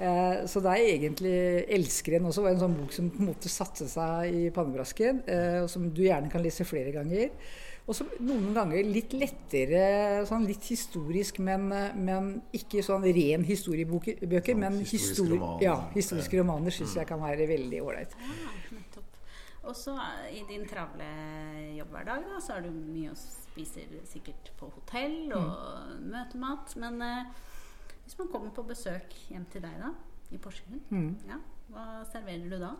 Eh, 0.00 0.36
så 0.48 0.62
det 0.64 0.72
er 0.72 0.92
egentlig 0.94 1.34
'Elskeren' 1.68 2.28
også 2.30 2.46
var 2.46 2.54
en 2.54 2.62
sånn 2.62 2.78
bok 2.78 2.94
som 2.96 3.10
på 3.12 3.20
en 3.20 3.32
måte 3.32 3.52
satte 3.52 3.88
seg 3.90 4.38
i 4.38 4.46
pannebrasken, 4.54 5.20
eh, 5.28 5.58
og 5.64 5.68
som 5.72 5.90
du 5.90 6.00
gjerne 6.06 6.32
kan 6.32 6.40
lese 6.44 6.64
flere 6.64 6.94
ganger. 6.96 7.28
Og 7.90 7.96
så 7.96 8.06
noen 8.22 8.52
ganger 8.54 8.86
litt 8.86 9.12
lettere, 9.18 10.22
sånn 10.28 10.44
litt 10.46 10.68
historisk, 10.70 11.40
men, 11.42 11.64
men 11.98 12.28
ikke 12.54 12.84
sånn 12.86 13.02
ren 13.02 13.44
historiebøker. 13.44 14.20
Sånn 14.20 14.62
men 14.62 14.78
historiske 14.78 15.08
histori 15.10 15.40
romaner. 15.40 15.64
Ja, 15.64 15.76
historiske 15.96 16.38
romaner 16.38 16.76
syns 16.76 16.94
jeg 17.00 17.08
kan 17.08 17.20
være 17.24 17.48
veldig 17.50 17.82
ålreit. 17.82 18.14
Og 19.70 19.76
så 19.78 19.94
i 20.34 20.40
din 20.48 20.64
travle 20.66 21.06
jobbhverdag, 21.76 22.24
da, 22.26 22.40
så 22.42 22.56
har 22.56 22.64
du 22.64 22.72
mye 22.74 23.12
å 23.12 23.18
spise 23.18 23.84
sikkert 24.10 24.50
på 24.58 24.66
hotell 24.74 25.30
og 25.36 25.52
mm. 25.92 26.08
møtemat. 26.10 26.74
Men 26.82 26.98
eh, 27.06 27.30
hvis 28.02 28.18
man 28.18 28.32
kommer 28.32 28.50
på 28.56 28.66
besøk 28.66 29.14
hjem 29.30 29.46
til 29.52 29.62
deg 29.62 29.76
da, 29.78 29.92
i 30.34 30.40
Porsgrunn, 30.42 30.82
mm. 30.90 31.10
ja, 31.30 31.38
hva 31.70 31.86
serverer 32.10 32.50
du 32.50 32.58
da? 32.58 32.72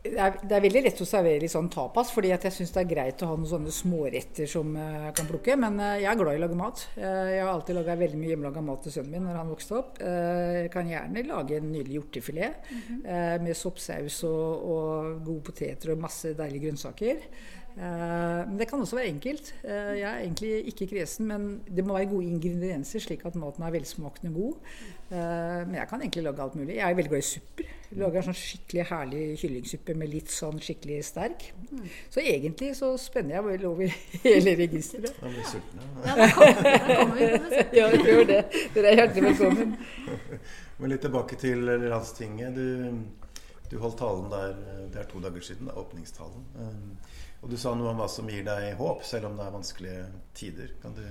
Det 0.00 0.16
er, 0.16 0.36
det 0.40 0.54
er, 0.56 0.62
veldig 0.64 0.80
lett 0.86 1.00
å 1.04 1.06
servere 1.08 1.42
litt 1.42 1.52
sånn 1.52 1.68
tapas, 1.72 2.08
fordi 2.14 2.30
jeg 2.32 2.52
syns 2.54 2.72
det 2.72 2.80
er 2.80 2.88
greit 2.88 3.20
å 3.20 3.28
ha 3.28 3.34
noen 3.36 3.50
sånne 3.50 3.72
småretter 3.74 4.48
som 4.48 4.72
jeg 4.78 5.12
kan 5.18 5.28
plukke. 5.28 5.56
Men 5.60 5.76
eh, 5.76 5.98
jeg 6.04 6.08
er 6.08 6.20
glad 6.20 6.38
i 6.38 6.40
å 6.40 6.44
lage 6.46 6.56
mat. 6.56 6.84
Eh, 6.96 7.32
jeg 7.34 7.42
har 7.44 7.52
alltid 7.52 7.76
laga 7.76 7.98
veldig 8.00 8.20
mye 8.20 8.32
hjemmelaga 8.32 8.62
mat 8.64 8.80
til 8.86 8.94
sønnen 8.94 9.12
min 9.12 9.28
når 9.28 9.40
han 9.42 9.52
vokste 9.52 9.76
opp. 9.76 10.00
Eh, 10.00 10.56
jeg 10.62 10.72
kan 10.72 10.88
gjerne 10.88 11.26
lage 11.28 11.58
en 11.60 11.68
nydelig 11.68 11.98
hjortefilet 11.98 12.70
mm 12.70 12.80
-hmm. 12.80 13.42
med 13.44 13.56
soppsaus 13.56 14.22
og, 14.24 14.70
og 14.72 15.24
gode 15.24 15.42
poteter 15.50 15.92
og 15.92 16.04
masse 16.06 16.32
deilige 16.32 16.64
grønnsaker. 16.64 17.20
Men 17.76 18.56
det 18.58 18.66
kan 18.68 18.80
også 18.82 18.96
være 18.98 19.12
enkelt. 19.12 19.52
Jeg 19.64 20.02
er 20.04 20.22
egentlig 20.24 20.50
ikke 20.72 20.88
kresen, 20.90 21.28
men 21.30 21.44
det 21.68 21.84
må 21.86 21.94
være 21.96 22.10
gode 22.10 22.26
ingredienser, 22.26 23.00
slik 23.00 23.22
at 23.24 23.36
maten 23.38 23.64
er 23.64 23.72
velsmakende 23.72 24.32
god. 24.34 24.56
Men 25.10 25.74
jeg 25.78 25.88
kan 25.90 26.02
egentlig 26.02 26.24
lage 26.26 26.42
alt 26.42 26.56
mulig. 26.58 26.76
Jeg 26.76 26.90
er 26.90 26.98
veldig 26.98 27.12
glad 27.12 27.22
i 27.22 27.28
supper. 27.28 27.70
Lager 27.98 28.20
en 28.20 28.26
sånn 28.28 28.36
skikkelig 28.38 28.84
herlig 28.86 29.22
kyllingsuppe 29.40 29.94
med 29.98 30.12
litt 30.12 30.30
sånn 30.30 30.60
skikkelig 30.62 30.98
sterk. 31.08 31.46
Så 32.12 32.22
egentlig 32.22 32.68
så 32.78 32.92
spenner 33.02 33.38
jeg 33.38 33.46
vel 33.48 33.64
over 33.70 33.96
hele 34.26 34.54
registeret. 34.60 35.16
Da 35.18 35.30
blir. 35.32 35.40
Ja, 36.06 36.28
på 36.36 37.08
besøk. 37.16 37.72
Ja, 37.80 37.88
jeg 37.90 38.04
gjør 38.04 38.28
det. 38.28 38.42
Dere 38.74 38.92
er 38.92 39.00
hjertelig 39.02 39.32
velkommen. 39.32 39.74
Men 40.80 40.94
litt 40.94 41.02
tilbake 41.04 41.36
til 41.40 41.66
Landstinget. 41.90 42.54
Du, 42.56 43.02
du, 43.70 43.78
holdt 43.78 43.98
talen 44.02 44.30
der 44.32 44.54
det 44.90 45.00
er 45.02 45.08
to 45.10 45.22
dager 45.22 45.44
siden, 45.46 45.70
åpningstalen. 45.70 46.46
Um, 46.58 46.94
og 47.40 47.50
du 47.52 47.56
sa 47.60 47.72
noe 47.78 47.92
om 47.92 48.00
hva 48.00 48.08
som 48.10 48.28
gir 48.28 48.44
deg 48.44 48.74
håp, 48.78 49.04
selv 49.06 49.30
om 49.30 49.38
det 49.38 49.46
er 49.46 49.54
vanskelige 49.54 50.06
tider. 50.36 50.72
Kan 50.82 50.96
du 50.98 51.04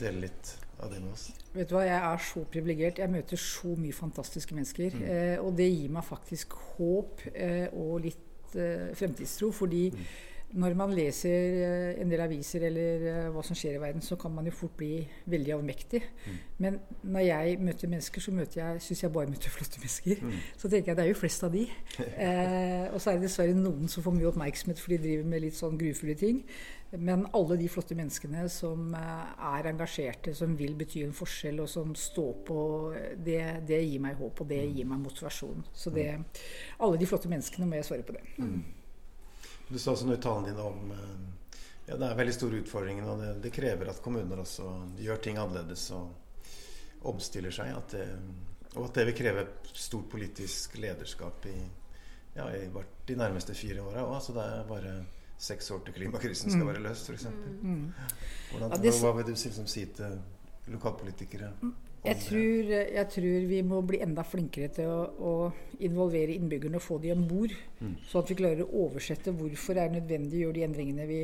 dele 0.00 0.26
litt 0.26 0.54
av 0.82 0.90
det 0.90 1.00
med 1.02 1.12
oss? 1.14 1.28
Vet 1.54 1.70
du 1.70 1.76
hva, 1.76 1.84
Jeg 1.86 2.00
er 2.00 2.22
så 2.26 2.44
privilegert. 2.50 2.98
Jeg 2.98 3.12
møter 3.12 3.40
så 3.40 3.74
mye 3.78 3.94
fantastiske 3.94 4.56
mennesker. 4.56 4.96
Mm. 4.98 5.04
Eh, 5.12 5.36
og 5.44 5.54
det 5.58 5.68
gir 5.70 5.92
meg 5.94 6.06
faktisk 6.08 6.56
håp 6.74 7.26
eh, 7.32 7.68
og 7.70 8.00
litt 8.08 8.56
eh, 8.58 8.90
fremtidstro. 8.98 9.52
Fordi 9.54 9.84
mm. 9.94 10.08
Når 10.54 10.74
man 10.78 10.92
leser 10.94 11.56
eh, 11.66 12.00
en 12.02 12.10
del 12.10 12.22
aviser 12.22 12.68
eller 12.68 13.06
eh, 13.10 13.28
hva 13.34 13.42
som 13.42 13.56
skjer 13.58 13.74
i 13.74 13.80
verden, 13.82 14.04
så 14.04 14.14
kan 14.20 14.30
man 14.34 14.46
jo 14.46 14.54
fort 14.54 14.76
bli 14.78 15.00
veldig 15.30 15.54
avmektig. 15.56 16.00
Mm. 16.24 16.36
Men 16.62 16.76
når 17.02 17.24
jeg 17.26 17.56
møter 17.66 17.90
mennesker, 17.90 18.22
så 18.22 18.34
møter 18.34 18.60
jeg, 18.60 18.84
syns 18.86 19.02
jeg 19.02 19.12
bare 19.16 19.32
møter 19.32 19.54
flotte 19.54 19.82
mennesker. 19.82 20.22
Mm. 20.22 20.36
Så 20.60 20.70
tenker 20.70 20.92
jeg 20.92 21.00
det 21.00 21.04
er 21.06 21.10
jo 21.10 21.18
flest 21.18 21.46
av 21.46 21.54
de. 21.54 21.66
Eh, 22.24 22.86
og 22.94 23.00
så 23.02 23.10
er 23.10 23.18
det 23.18 23.26
dessverre 23.26 23.54
noen 23.56 23.88
som 23.90 24.04
får 24.04 24.14
mye 24.14 24.28
oppmerksomhet 24.28 24.78
for 24.80 24.94
de 24.94 24.98
driver 25.02 25.26
med 25.28 25.42
litt 25.42 25.56
sånn 25.56 25.76
grufulle 25.78 26.14
ting. 26.18 26.38
Men 26.94 27.24
alle 27.34 27.56
de 27.58 27.66
flotte 27.72 27.96
menneskene 27.98 28.44
som 28.52 28.94
eh, 28.94 29.34
er 29.50 29.68
engasjerte, 29.72 30.36
som 30.38 30.54
vil 30.58 30.76
bety 30.78 31.02
en 31.04 31.16
forskjell, 31.16 31.58
og 31.64 31.70
som 31.70 31.90
står 31.98 32.32
på, 32.46 32.60
det, 33.26 33.40
det 33.66 33.82
gir 33.82 34.04
meg 34.04 34.20
håp, 34.20 34.44
og 34.44 34.50
det 34.52 34.62
mm. 34.62 34.78
gir 34.78 34.88
meg 34.92 35.02
motivasjon. 35.02 35.66
Så 35.74 35.92
det, 35.94 36.08
alle 36.78 37.00
de 37.00 37.10
flotte 37.10 37.32
menneskene 37.32 37.68
må 37.68 37.80
jeg 37.80 37.90
svare 37.90 38.06
på 38.06 38.16
det. 38.16 38.24
Mm. 38.38 38.83
Du 39.68 39.78
sa 39.78 39.94
også 39.94 40.08
noe 40.08 40.18
i 40.18 40.22
talen 40.22 40.48
din 40.48 40.60
om 40.60 40.90
eh, 40.92 41.60
ja, 41.86 41.96
det 41.96 42.08
er 42.08 42.18
veldig 42.18 42.34
store 42.34 42.60
utfordringer, 42.62 43.08
og 43.08 43.20
det, 43.20 43.30
det, 43.44 43.52
krever 43.54 43.90
at 43.92 44.02
kommuner 44.04 44.40
også 44.40 44.68
gjør 45.00 45.22
ting 45.24 45.40
annerledes 45.40 45.86
og 45.96 47.08
omstiller 47.10 47.52
seg. 47.54 47.72
At 47.76 47.96
det, 47.96 48.06
og 48.74 48.88
at 48.88 48.98
det 48.98 49.08
vil 49.10 49.18
kreve 49.18 49.46
stort 49.72 50.08
politisk 50.12 50.78
lederskap 50.80 51.48
i, 51.50 51.58
ja, 52.36 52.48
i 52.56 52.64
de 53.08 53.18
nærmeste 53.20 53.56
fire 53.56 53.84
åra 53.84 54.06
òg. 54.06 54.14
Altså 54.16 54.36
det 54.36 54.46
er 54.46 54.70
bare 54.70 54.94
seks 55.44 55.70
år 55.74 55.82
til 55.84 55.96
klimakrisen 55.98 56.52
skal 56.52 56.64
mm. 56.64 56.70
være 56.72 56.84
løst, 56.86 57.10
f.eks. 57.10 57.26
Mm. 57.62 57.88
Hva 59.02 59.12
vil 59.18 59.26
du 59.28 59.34
liksom 59.34 59.66
si 59.70 59.84
til 59.98 60.20
lokalpolitikere? 60.72 61.52
Jeg 62.04 62.20
tror, 62.20 62.70
jeg 62.94 63.06
tror, 63.14 63.46
vi 63.48 63.62
må 63.64 63.80
bli 63.88 64.02
enda 64.04 64.24
flinkere 64.28 64.68
til 64.76 64.90
å, 64.92 65.00
å 65.16 65.80
involvere 65.86 66.36
innbyggerne 66.36 66.76
og 66.76 66.84
få 66.84 66.98
de 67.00 67.14
om 67.14 67.24
bord. 67.28 67.54
Mm. 67.80 67.96
Så 68.04 68.20
at 68.20 68.30
vi 68.30 68.36
klarer 68.38 68.64
å 68.64 68.86
oversette 68.86 69.32
hvorfor 69.32 69.78
det 69.78 69.86
er 69.86 69.94
nødvendig 69.98 70.42
å 70.42 70.46
gjøre 70.46 70.58
de 70.58 70.66
endringene 70.68 71.08
vi 71.08 71.20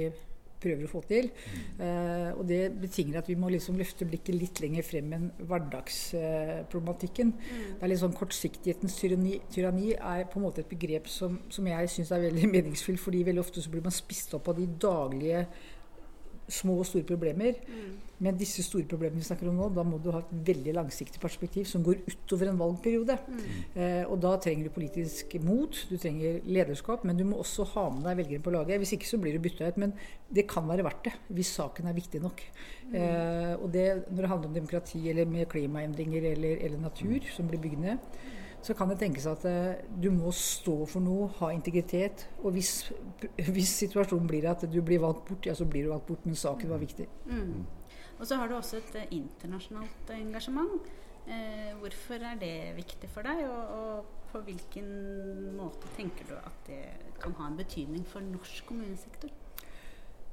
prøver 0.60 0.86
å 0.86 0.90
få 0.90 1.02
til. 1.08 1.30
Mm. 1.30 1.80
Uh, 1.80 2.30
og 2.34 2.44
det 2.48 2.60
betinger 2.80 3.20
at 3.20 3.28
vi 3.30 3.36
må 3.40 3.50
liksom 3.52 3.78
løfte 3.80 4.08
blikket 4.08 4.36
litt 4.36 4.60
lenger 4.62 4.86
frem 4.86 5.12
enn 5.16 5.26
hverdagsproblematikken. 5.40 7.32
Uh, 7.34 7.50
mm. 7.50 7.66
Det 7.78 7.86
er 7.86 7.92
litt 7.92 8.02
sånn 8.02 8.16
Kortsiktighetens 8.16 8.96
tyranni, 9.00 9.38
tyranni, 9.52 9.94
er 9.96 10.26
på 10.30 10.40
en 10.40 10.46
måte 10.48 10.64
et 10.64 10.70
begrep 10.70 11.08
som, 11.10 11.40
som 11.52 11.68
jeg 11.70 11.92
syns 11.92 12.14
er 12.16 12.24
veldig 12.28 12.50
meningsfylt, 12.56 13.02
fordi 13.02 13.26
veldig 13.28 13.44
ofte 13.44 13.64
så 13.64 13.72
blir 13.72 13.84
man 13.84 13.96
spist 13.96 14.36
opp 14.38 14.52
av 14.52 14.60
de 14.60 14.68
daglige 14.80 15.44
små 16.50 16.80
og 16.80 16.88
store 16.88 17.06
problemer. 17.08 17.58
Mm. 17.66 17.98
Men 18.20 18.36
disse 18.36 18.60
store 18.60 18.84
problemene 18.88 19.22
vi 19.22 19.24
snakker 19.24 19.48
om 19.48 19.56
nå, 19.56 19.70
da 19.72 19.84
må 19.86 19.96
du 20.02 20.10
ha 20.12 20.20
et 20.20 20.32
veldig 20.50 20.74
langsiktig 20.76 21.22
perspektiv 21.22 21.64
som 21.68 21.84
går 21.84 22.02
utover 22.04 22.50
en 22.50 22.58
valgperiode. 22.60 23.16
Mm. 23.24 23.46
Eh, 23.80 24.02
og 24.04 24.18
da 24.20 24.34
trenger 24.44 24.68
du 24.68 24.74
politisk 24.74 25.38
mot, 25.46 25.78
du 25.88 25.96
trenger 25.96 26.42
lederskap, 26.44 27.06
men 27.08 27.16
du 27.16 27.24
må 27.28 27.38
også 27.40 27.64
ha 27.72 27.86
med 27.94 28.04
deg 28.10 28.18
velgere 28.20 28.44
på 28.44 28.52
laget. 28.52 28.82
Hvis 28.82 28.92
ikke 28.98 29.08
så 29.08 29.20
blir 29.22 29.36
du 29.38 29.44
bytta 29.46 29.70
ut. 29.70 29.80
Men 29.80 29.94
det 30.28 30.44
kan 30.50 30.68
være 30.68 30.84
verdt 30.84 31.08
det, 31.08 31.14
hvis 31.38 31.54
saken 31.56 31.88
er 31.88 31.96
viktig 31.96 32.20
nok. 32.26 32.44
Mm. 32.90 32.98
Eh, 33.00 33.54
og 33.56 33.70
det, 33.72 33.86
når 34.10 34.20
det 34.20 34.32
handler 34.34 34.52
om 34.52 34.58
demokrati 34.58 35.00
eller 35.08 35.32
med 35.32 35.48
klimaendringer 35.48 36.28
eller, 36.34 36.60
eller 36.60 36.84
natur 36.84 37.24
som 37.32 37.48
blir 37.48 37.62
bygd 37.62 37.80
ned, 37.86 38.20
så 38.62 38.74
kan 38.76 38.90
det 38.92 38.98
tenkes 39.00 39.26
at 39.30 39.44
uh, 39.48 39.74
du 40.02 40.10
må 40.12 40.32
stå 40.36 40.76
for 40.90 41.02
noe, 41.04 41.30
ha 41.40 41.50
integritet. 41.54 42.26
Og 42.42 42.54
hvis, 42.56 42.90
hvis, 43.56 43.74
situasjonen 43.84 44.28
blir 44.30 44.48
at 44.50 44.66
du 44.70 44.80
blir 44.84 45.02
valgt 45.02 45.26
bort, 45.28 45.46
ja, 45.48 45.56
så 45.56 45.68
blir 45.68 45.86
du 45.86 45.94
valgt 45.94 46.08
bort, 46.10 46.26
men 46.28 46.38
saken 46.38 46.72
var 46.72 46.82
viktig. 46.82 47.08
Mm. 47.30 47.66
Og 48.20 48.26
så 48.28 48.36
har 48.36 48.50
du 48.50 48.56
også 48.58 48.82
et 48.82 48.98
uh, 49.00 49.06
internasjonalt 49.16 50.12
engasjement. 50.16 50.90
Eh, 51.30 51.76
hvorfor 51.78 52.14
er 52.14 52.38
det 52.40 52.54
viktig 52.76 53.10
for 53.12 53.22
deg, 53.22 53.44
og, 53.46 53.74
og, 53.80 54.16
på 54.30 54.40
hvilken 54.46 54.86
måte 55.58 55.88
tenker 55.96 56.28
du 56.28 56.36
at 56.38 56.58
det 56.68 56.84
kan 57.18 57.32
ha 57.40 57.48
en 57.50 57.56
betydning 57.58 58.04
for 58.06 58.22
norsk 58.22 58.66
kommunesektor? 58.68 59.30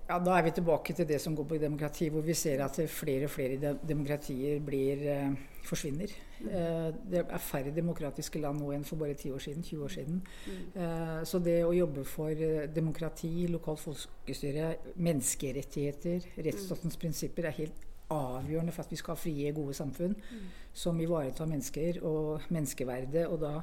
Ja, 0.07 0.19
Da 0.19 0.37
er 0.37 0.43
vi 0.43 0.51
tilbake 0.55 0.93
til 0.93 1.07
det 1.07 1.19
som 1.21 1.35
går 1.35 1.43
på 1.43 1.57
demokrati, 1.57 2.07
hvor 2.09 2.21
vi 2.21 2.33
ser 2.33 2.63
at 2.63 2.79
flere 2.89 3.23
og 3.23 3.29
flere 3.29 3.77
demokratier 3.87 4.59
blir, 4.59 4.95
eh, 4.95 5.31
forsvinner. 5.63 6.07
Mm. 6.39 6.47
Eh, 6.47 6.93
det 7.11 7.25
er 7.29 7.37
færre 7.37 7.75
demokratiske 7.75 8.39
land 8.39 8.59
nå 8.59 8.71
enn 8.71 8.85
for 8.85 8.95
bare 8.95 9.13
10 9.13 9.31
år 9.31 9.37
siden, 9.37 9.63
20 9.63 9.83
år 9.83 9.87
siden. 9.87 10.27
Mm. 10.47 10.81
Eh, 10.81 11.23
så 11.25 11.43
det 11.43 11.65
å 11.65 11.75
jobbe 11.75 12.05
for 12.05 12.29
demokrati, 12.75 13.47
lokalt 13.47 13.79
folkestyre, 13.79 14.75
menneskerettigheter, 14.95 16.21
rettsstatens 16.37 16.95
mm. 16.95 16.99
prinsipper 16.99 17.45
er 17.45 17.51
helt 17.51 17.85
avgjørende 18.09 18.71
for 18.71 18.83
at 18.83 18.91
vi 18.91 18.95
skal 18.95 19.15
ha 19.15 19.19
frie, 19.19 19.51
gode 19.51 19.73
samfunn 19.73 20.15
som 20.73 20.99
ivaretar 20.99 21.45
mennesker 21.45 22.03
og 22.03 22.41
menneskeverdet. 22.49 23.27
og 23.27 23.39
da 23.41 23.61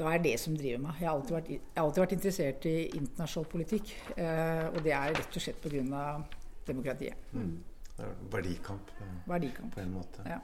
det 0.00 0.12
er 0.14 0.22
det 0.24 0.36
som 0.40 0.54
driver 0.56 0.80
meg. 0.86 1.00
Jeg 1.00 1.08
har 1.08 1.16
alltid 1.18 1.34
vært, 1.36 1.50
har 1.76 1.82
alltid 1.84 2.02
vært 2.04 2.14
interessert 2.16 2.68
i 2.70 2.76
internasjonal 2.96 3.48
politikk. 3.52 3.90
Eh, 4.16 4.66
og 4.70 4.78
det 4.86 4.94
er 4.96 5.16
rett 5.18 5.36
og 5.36 5.44
slett 5.44 5.60
pga. 5.60 6.04
demokratiet. 6.70 7.28
Mm. 7.32 7.58
Det 7.96 8.06
er 8.06 8.16
verdikamp, 8.32 8.90
verdikamp, 9.28 9.74
på 9.74 9.80
en 9.82 9.92
måte. 9.92 10.24
Ja. 10.24 10.38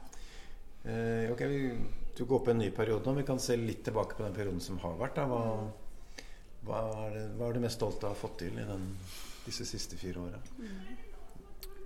Eh, 0.84 1.32
ok, 1.32 1.40
vi, 1.40 1.78
Du 2.16 2.24
går 2.24 2.38
på 2.44 2.50
en 2.50 2.58
ny 2.58 2.70
periode 2.70 3.04
nå. 3.04 3.16
Vi 3.16 3.26
kan 3.28 3.38
se 3.38 3.56
litt 3.56 3.84
tilbake 3.84 4.16
på 4.16 4.24
den 4.24 4.34
perioden 4.34 4.60
som 4.60 4.78
har 4.80 4.96
vært. 5.00 5.20
Hva, 5.28 5.40
hva, 6.64 6.82
er 7.06 7.16
det, 7.16 7.24
hva, 7.36 7.48
er 7.48 7.56
du 7.56 7.64
mest 7.64 7.80
stolt 7.80 8.04
av 8.04 8.12
å 8.12 8.14
ha 8.14 8.18
fått 8.18 8.38
til 8.44 8.56
i 8.56 8.64
den, 8.64 8.86
disse 9.44 9.66
siste 9.68 9.96
fire 10.00 10.24
åra? 10.24 10.40
Mm. 10.60 10.78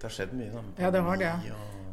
Det 0.01 0.07
har 0.07 0.15
skjedd 0.15 0.35
mye, 0.39 0.51
da. 0.55 0.63
Ja, 0.81 0.91
det 0.95 1.03
har 1.07 1.23
det. 1.23 1.33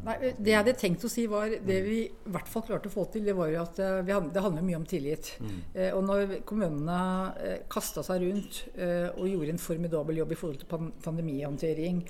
Nei, 0.05 0.15
det 0.37 0.51
jeg 0.51 0.59
hadde 0.59 0.75
tenkt 0.79 1.03
å 1.03 1.11
si, 1.11 1.25
var 1.29 1.51
Det 1.63 1.77
vi 1.85 1.97
i 2.05 2.31
hvert 2.33 2.49
fall 2.51 2.65
klarte 2.67 2.91
å 2.91 2.93
få 2.93 3.07
til, 3.13 3.25
det 3.27 3.35
var 3.37 3.51
jo 3.51 3.61
at 3.63 3.81
eh, 3.83 3.99
det 4.05 4.43
handler 4.43 4.65
mye 4.65 4.79
om 4.79 4.87
tillit. 4.87 5.33
Mm. 5.41 5.59
Eh, 5.73 5.91
og 5.97 6.03
når 6.07 6.37
kommunene 6.47 7.01
eh, 7.43 7.59
kasta 7.71 8.03
seg 8.05 8.25
rundt 8.25 8.63
eh, 8.75 9.09
og 9.13 9.29
gjorde 9.31 9.55
en 9.55 9.61
formidabel 9.61 10.21
jobb 10.21 10.33
i 10.33 10.39
forhold 10.39 10.63
til 10.63 10.89
pandemihåndtering, 11.05 12.03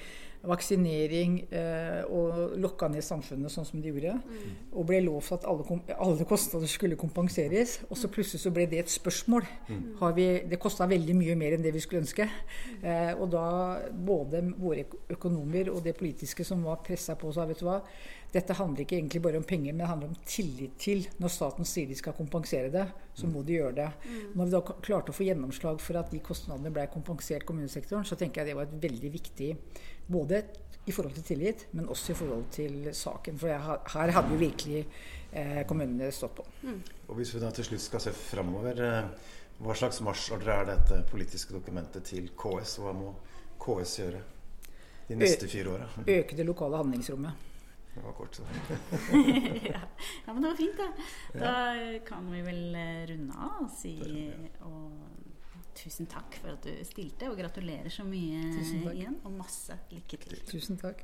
vaksinering 0.47 1.37
eh, 1.51 2.01
og 2.09 2.55
lokka 2.61 2.89
ned 2.91 3.05
samfunnet 3.05 3.53
sånn 3.53 3.67
som 3.67 3.81
de 3.83 3.91
gjorde. 3.91 4.15
Mm. 4.17 4.57
Og 4.73 4.87
ble 4.89 5.01
lovt 5.05 5.35
at 5.37 5.47
alle, 5.49 5.79
alle, 5.95 6.27
kostnader 6.27 6.71
skulle 6.71 6.99
kompenseres. 6.99 7.77
Og 7.89 7.99
så 7.99 8.11
plutselig 8.11 8.43
så 8.43 8.53
ble 8.55 8.67
det 8.71 8.81
et 8.83 8.93
spørsmål. 8.93 9.47
Mm. 9.69 9.87
Vi, 10.17 10.27
det 10.51 10.61
kosta 10.61 10.89
veldig 10.89 11.17
mye 11.17 11.37
mer 11.39 11.57
enn 11.57 11.65
det 11.65 11.73
vi 11.75 11.83
skulle 11.83 12.03
ønske. 12.05 12.29
Eh, 12.81 13.13
og 13.15 13.29
da 13.33 13.47
både 13.91 14.43
våre 14.57 14.87
økonomer 15.13 15.73
og 15.73 15.83
det 15.85 15.97
politiske 15.99 16.45
som 16.47 16.63
var 16.67 16.83
pressa 16.85 17.17
på, 17.19 17.33
sa 17.35 17.47
vet 17.49 17.61
du 17.61 17.67
hva 17.67 17.81
dette 18.33 18.55
handler 18.57 18.83
ikke 18.83 18.97
egentlig 18.97 19.21
bare 19.23 19.39
om 19.39 19.45
penger, 19.47 19.71
men 19.71 19.81
det 19.81 19.87
handler 19.87 20.09
om 20.11 20.15
tillit 20.27 20.75
til. 20.81 21.05
Når 21.21 21.31
staten 21.31 21.67
sier 21.67 21.87
de 21.87 21.95
skal 21.95 22.15
kompensere 22.17 22.71
det, 22.73 22.83
så 23.15 23.27
må 23.29 23.43
de 23.47 23.55
gjøre 23.55 23.75
det. 23.77 23.87
Mm. 24.03 24.17
Når 24.35 24.49
vi 24.49 24.55
da 24.55 24.61
klarte 24.83 25.13
å 25.13 25.15
få 25.15 25.27
gjennomslag 25.29 25.79
for 25.83 25.99
at 26.01 26.11
de 26.11 26.19
kostnadene 26.23 26.73
ble 26.75 26.89
kompensert 26.91 27.47
kommunesektoren, 27.47 28.05
så 28.07 28.19
tenker 28.19 28.43
jeg 28.43 28.51
det 28.51 28.57
var 28.59 28.67
et 28.67 28.83
veldig 28.83 29.13
viktig 29.13 29.53
både 30.07 30.43
i 30.87 30.91
forhold 30.95 31.13
til 31.17 31.23
tillit, 31.23 31.67
men 31.71 31.89
også 31.91 32.13
i 32.13 32.15
forhold 32.15 32.45
til 32.51 32.89
saken. 32.95 33.39
For 33.39 33.51
jeg, 33.51 33.79
her 33.93 34.13
hadde 34.15 34.31
jo 34.31 34.39
virkelig 34.39 34.85
eh, 35.33 35.63
kommunene 35.67 36.11
stått 36.15 36.37
på. 36.37 36.45
Mm. 36.63 36.79
Og 37.07 37.19
Hvis 37.19 37.33
vi 37.35 37.41
da 37.43 37.51
til 37.51 37.67
slutt 37.67 37.83
skal 37.83 38.03
se 38.05 38.13
framover, 38.15 38.79
eh, 38.85 39.33
hva 39.59 39.75
slags 39.75 39.99
marsjordre 40.05 40.61
er 40.61 40.69
dette 40.71 41.01
politiske 41.11 41.55
dokumentet 41.55 42.07
til 42.07 42.31
KS? 42.39 42.77
Hva 42.79 42.95
må 42.95 43.11
KS 43.59 43.97
gjøre 43.99 44.23
de 45.09 45.19
neste 45.19 45.51
fire 45.51 45.75
åra? 45.75 45.91
Øke 46.17 46.39
det 46.39 46.47
lokale 46.47 46.79
handlingsrommet. 46.79 47.45
Det 47.97 48.03
var 48.05 48.13
kort, 48.13 48.35
så. 48.35 48.43
ja. 49.73 49.79
ja. 50.27 50.33
men 50.33 50.43
det 50.43 50.49
var 50.49 50.57
fint, 50.59 50.77
da. 50.77 50.89
Da 51.33 51.53
kan 52.05 52.31
vi 52.31 52.43
vel 52.45 52.75
eh, 52.77 53.07
runde 53.11 53.39
av 53.47 53.63
og 53.65 53.71
si 53.73 53.97
og 54.61 55.26
tusen 55.77 56.09
takk 56.09 56.39
for 56.41 56.55
at 56.55 56.65
du 56.65 56.73
stilte, 56.87 57.29
og 57.29 57.37
gratulerer 57.39 57.91
så 57.93 58.05
mye 58.07 58.41
igjen. 58.93 59.19
Og 59.25 59.35
masse 59.37 59.77
lykke 59.93 60.19
til. 60.23 60.39
Tusen 60.49 60.79
takk. 60.81 61.03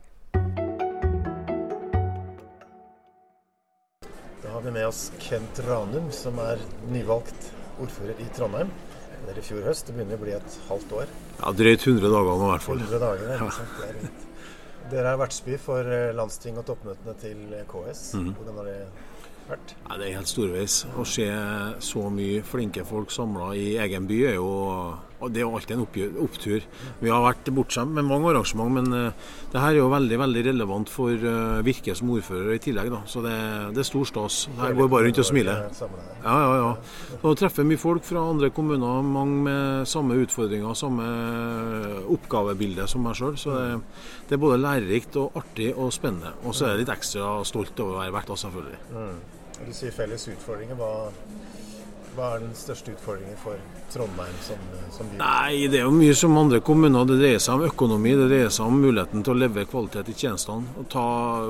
Da 4.44 4.52
har 4.52 4.66
vi 4.66 4.74
med 4.76 4.88
oss 4.88 5.06
Kent 5.24 5.62
Ranum, 5.68 6.10
som 6.12 6.40
er 6.44 6.62
nyvalgt 6.92 7.54
ordfører 7.82 8.20
i 8.20 8.28
Trondheim. 8.36 8.74
Det 9.24 9.32
er 9.32 9.40
i 9.40 9.46
fjor 9.46 9.64
høst. 9.64 9.88
Det 9.88 9.96
begynner 9.96 10.20
å 10.20 10.24
bli 10.26 10.36
et 10.36 10.60
halvt 10.68 10.98
år. 11.00 11.16
Ja, 11.40 11.54
Drøyt 11.56 11.88
100 11.88 12.12
dager 12.12 12.34
nå, 12.34 12.50
i 12.50 12.52
hvert 12.52 12.66
fall. 12.66 12.84
100 12.84 13.04
dager, 13.06 13.24
det 13.30 13.38
er, 13.38 13.44
ja. 13.46 13.68
det 13.80 13.88
er 13.88 13.98
rundt. 14.02 14.30
Dere 14.92 15.14
er 15.14 15.20
vertsby 15.22 15.56
for 15.64 15.88
eh, 15.96 16.10
landsting 16.12 16.58
og 16.60 16.66
toppmøtene 16.68 17.14
til 17.22 17.54
eh, 17.56 17.64
KS. 17.70 18.02
Mm. 18.20 18.34
Hvordan 18.36 18.60
har 18.60 18.68
det 18.68 18.80
vært? 19.50 19.74
Ja, 19.88 19.98
det 20.00 20.10
er 20.10 20.20
helt 20.20 20.32
storveis. 20.32 20.84
Å 20.98 21.06
se 21.08 21.30
så 21.84 22.06
mye 22.14 22.44
flinke 22.48 22.86
folk 22.88 23.14
samla 23.14 23.54
i 23.60 23.74
egen 23.84 24.08
by 24.10 24.22
er 24.34 24.40
jo 24.40 24.54
det 25.32 25.40
er 25.40 25.46
jo 25.46 25.54
alltid 25.56 25.78
en 25.78 26.18
opptur. 26.24 26.64
Vi 27.00 27.12
har 27.12 27.22
vært 27.24 27.50
bortskjemt 27.56 27.94
med 27.96 28.08
mange 28.08 28.32
arrangement, 28.32 28.74
men 28.76 28.90
uh, 28.92 29.36
det 29.54 29.62
her 29.62 29.76
er 29.76 29.80
jo 29.80 29.90
veldig 29.92 30.18
veldig 30.20 30.44
relevant 30.50 30.92
for 30.92 31.14
virket 31.14 31.72
Virke 31.74 31.96
som 31.98 32.12
ordfører 32.14 32.54
i 32.54 32.62
tillegg. 32.62 32.90
da, 32.92 33.00
Så 33.10 33.22
det, 33.24 33.34
det 33.74 33.82
er 33.82 33.88
stor 33.88 34.06
stas. 34.06 34.40
Her 34.60 34.76
går 34.78 34.90
bare 34.92 35.08
rundt 35.08 35.22
og 35.24 35.26
smiler. 35.26 35.64
Ja, 36.24 36.36
ja, 36.36 36.58
ja. 36.60 37.18
Og 37.22 37.38
treffer 37.40 37.66
mye 37.68 37.82
folk 37.82 38.06
fra 38.06 38.22
andre 38.30 38.52
kommuner, 38.54 39.02
mange 39.02 39.40
med 39.48 39.90
samme 39.90 40.20
utfordringer, 40.22 40.76
samme 40.78 41.08
oppgavebilde 42.14 42.88
som 42.92 43.06
meg 43.08 43.18
sjøl. 43.20 43.38
Så 43.42 43.56
det, 43.58 43.70
det, 44.28 44.38
er 44.38 44.44
både 44.44 44.62
lærerikt 44.62 45.18
og 45.22 45.40
artig 45.40 45.72
og 45.74 45.94
spennende. 45.96 46.36
Og 46.44 46.54
så 46.54 46.68
er 46.68 46.76
jeg 46.76 46.84
litt 46.84 46.94
ekstra 46.94 47.40
stolt 47.48 47.80
over 47.80 47.98
å 47.98 48.04
være 48.04 48.18
vert, 48.20 48.36
selvfølgelig. 48.44 48.84
Mm. 49.64 49.72
Du 49.72 49.78
sier 49.78 49.96
felles 49.96 50.28
utfordringer. 50.28 50.76
Hva 50.76 50.94
hva 52.14 52.36
er 52.36 52.44
den 52.44 52.52
største 52.54 52.94
utfordringen 52.94 53.38
for 53.42 53.58
Trondheim 53.90 54.36
som, 54.46 54.60
som 54.94 55.08
by? 55.10 55.18
Nei, 55.18 55.66
Det 55.72 55.80
er 55.80 55.88
jo 55.88 55.94
mye 55.96 56.14
som 56.18 56.36
andre 56.38 56.60
kommuner. 56.66 57.08
Det 57.10 57.18
dreier 57.18 57.42
seg 57.42 57.58
om 57.58 57.66
økonomi, 57.66 58.14
det 58.20 58.28
dreier 58.30 58.52
seg 58.54 58.70
om 58.70 58.82
muligheten 58.84 59.24
til 59.26 59.34
å 59.34 59.40
levere 59.42 59.70
kvalitet 59.70 60.12
i 60.12 60.16
tjenestene. 60.18 60.76
Og 60.78 60.88
ta, 60.94 61.06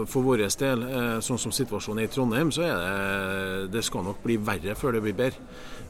for 0.08 0.24
vår 0.24 0.46
del, 0.62 0.86
eh, 0.88 1.17
sånn 1.25 1.41
som 1.41 1.51
situasjonen 1.51 2.03
er 2.03 2.08
i 2.08 2.13
Trondheim, 2.13 2.51
så 2.55 2.63
er 2.63 2.75
det, 2.79 3.72
det 3.75 3.84
skal 3.84 4.05
nok 4.08 4.22
bli 4.24 4.38
verre 4.39 4.75
før 4.79 4.96
det 4.96 5.03
blir 5.03 5.17
bedre. 5.17 5.41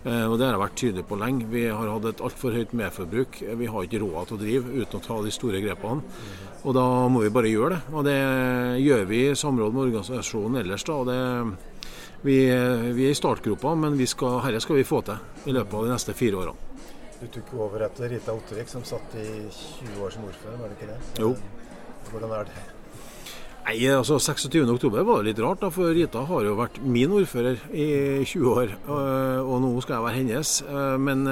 Eh, 0.04 0.26
og 0.26 0.40
Det 0.40 0.48
har 0.48 0.56
jeg 0.56 0.64
vært 0.64 0.80
tydelig 0.82 1.06
på 1.08 1.20
lenge. 1.22 1.50
Vi 1.52 1.68
har 1.68 1.92
hatt 1.94 2.06
et 2.10 2.24
altfor 2.26 2.58
høyt 2.58 2.74
medforbruk. 2.74 3.44
Vi 3.62 3.70
har 3.70 3.86
ikke 3.86 4.02
råd 4.02 4.32
til 4.32 4.38
å 4.38 4.42
drive 4.42 4.74
uten 4.82 5.00
å 5.00 5.06
ta 5.06 5.20
de 5.22 5.32
store 5.32 5.62
grepene. 5.62 6.02
Og 6.64 6.74
da 6.74 6.88
må 7.12 7.22
vi 7.22 7.30
bare 7.30 7.52
gjøre 7.52 7.76
det. 7.76 7.94
Og 7.94 8.04
det 8.08 8.18
gjør 8.82 9.06
vi 9.06 9.22
i 9.30 9.36
samråd 9.38 9.74
med 9.76 9.86
organisasjonen 9.92 10.64
ellers. 10.64 10.84
da, 10.84 10.94
og 10.94 11.08
det 11.12 11.73
vi, 12.24 12.38
vi, 12.96 13.08
er 13.08 13.12
i 13.12 13.18
startgropa, 13.18 13.74
men 13.76 13.98
vi 14.00 14.08
skal, 14.10 14.40
dette 14.48 14.64
skal 14.64 14.80
vi 14.80 14.86
få 14.88 15.02
til 15.06 15.50
i 15.50 15.56
løpet 15.56 15.80
av 15.80 15.88
de 15.88 15.94
neste 15.94 16.16
fire 16.18 16.40
årene. 16.44 16.70
Du 17.22 17.28
tok 17.32 17.54
over 17.56 17.86
etter 17.86 18.12
Rita 18.12 18.34
Ottervik, 18.36 18.68
som 18.72 18.84
satt 18.88 19.16
i 19.16 19.28
20 19.48 20.00
år 20.04 20.12
som 20.12 20.26
ordfører, 20.28 20.58
var 20.60 20.72
det 20.72 20.80
ikke 20.80 20.90
det? 20.92 20.98
Jo. 21.24 21.36
Hvordan 22.12 22.34
er 22.36 22.50
det? 22.50 22.64
Nei, 23.64 23.78
altså 23.88 24.18
26.10 24.20 24.90
var 24.92 25.22
det 25.22 25.30
litt 25.30 25.40
rart, 25.40 25.62
da, 25.62 25.70
for 25.72 25.94
Rita 25.96 26.26
har 26.28 26.50
jo 26.50 26.58
vært 26.60 26.82
min 26.84 27.14
ordfører 27.16 27.62
i 27.72 27.88
20 28.28 28.50
år. 28.52 28.74
Og 28.92 29.56
nå 29.64 29.72
skal 29.86 29.96
jeg 29.96 30.06
være 30.08 30.18
hennes. 30.20 30.52
Men, 31.00 31.24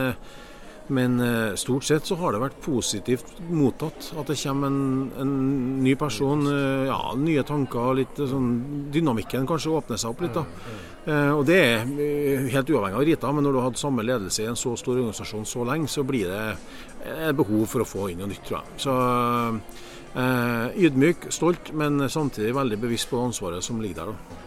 men 0.88 1.22
stort 1.60 1.86
sett 1.88 2.08
så 2.08 2.18
har 2.20 2.34
det 2.34 2.42
vært 2.42 2.58
positivt 2.66 3.30
mottatt. 3.48 4.10
At 4.20 4.28
det 4.28 4.36
kommer 4.42 4.68
en, 4.68 5.12
en 5.22 5.36
ny 5.84 5.94
person. 6.00 6.42
Ja, 6.88 7.14
nye 7.16 7.44
tanker, 7.48 7.94
litt 7.96 8.18
sånn 8.18 8.50
Dynamikken 8.92 9.48
kanskje 9.48 9.76
åpner 9.78 10.02
seg 10.02 10.12
opp 10.12 10.26
litt. 10.26 10.36
da. 10.36 10.46
Eh, 11.06 11.32
og 11.34 11.46
Det 11.46 11.58
er 11.58 11.88
eh, 11.98 12.50
helt 12.54 12.70
uavhengig 12.70 13.00
av 13.00 13.06
Rita, 13.08 13.32
men 13.34 13.46
når 13.46 13.54
du 13.54 13.60
har 13.60 13.70
hatt 13.72 13.82
samme 13.82 14.06
ledelse 14.06 14.44
i 14.44 14.50
en 14.52 14.60
så 14.60 14.76
stor 14.78 15.00
organisasjon 15.00 15.48
så 15.50 15.66
lenge, 15.66 15.90
så 15.90 16.06
blir 16.06 16.30
det 16.30 16.44
et 17.32 17.38
behov 17.38 17.66
for 17.72 17.82
å 17.82 17.90
få 17.90 18.12
inn 18.12 18.22
noe 18.22 18.30
nytt, 18.30 18.44
tror 18.46 18.60
jeg. 18.60 18.84
Så 18.86 18.98
eh, 20.22 20.84
Ydmyk, 20.86 21.32
stolt, 21.34 21.74
men 21.74 22.06
samtidig 22.10 22.54
veldig 22.54 22.78
bevisst 22.84 23.10
på 23.10 23.22
ansvaret 23.22 23.66
som 23.66 23.82
ligger 23.82 24.04
der. 24.04 24.14
da. 24.14 24.38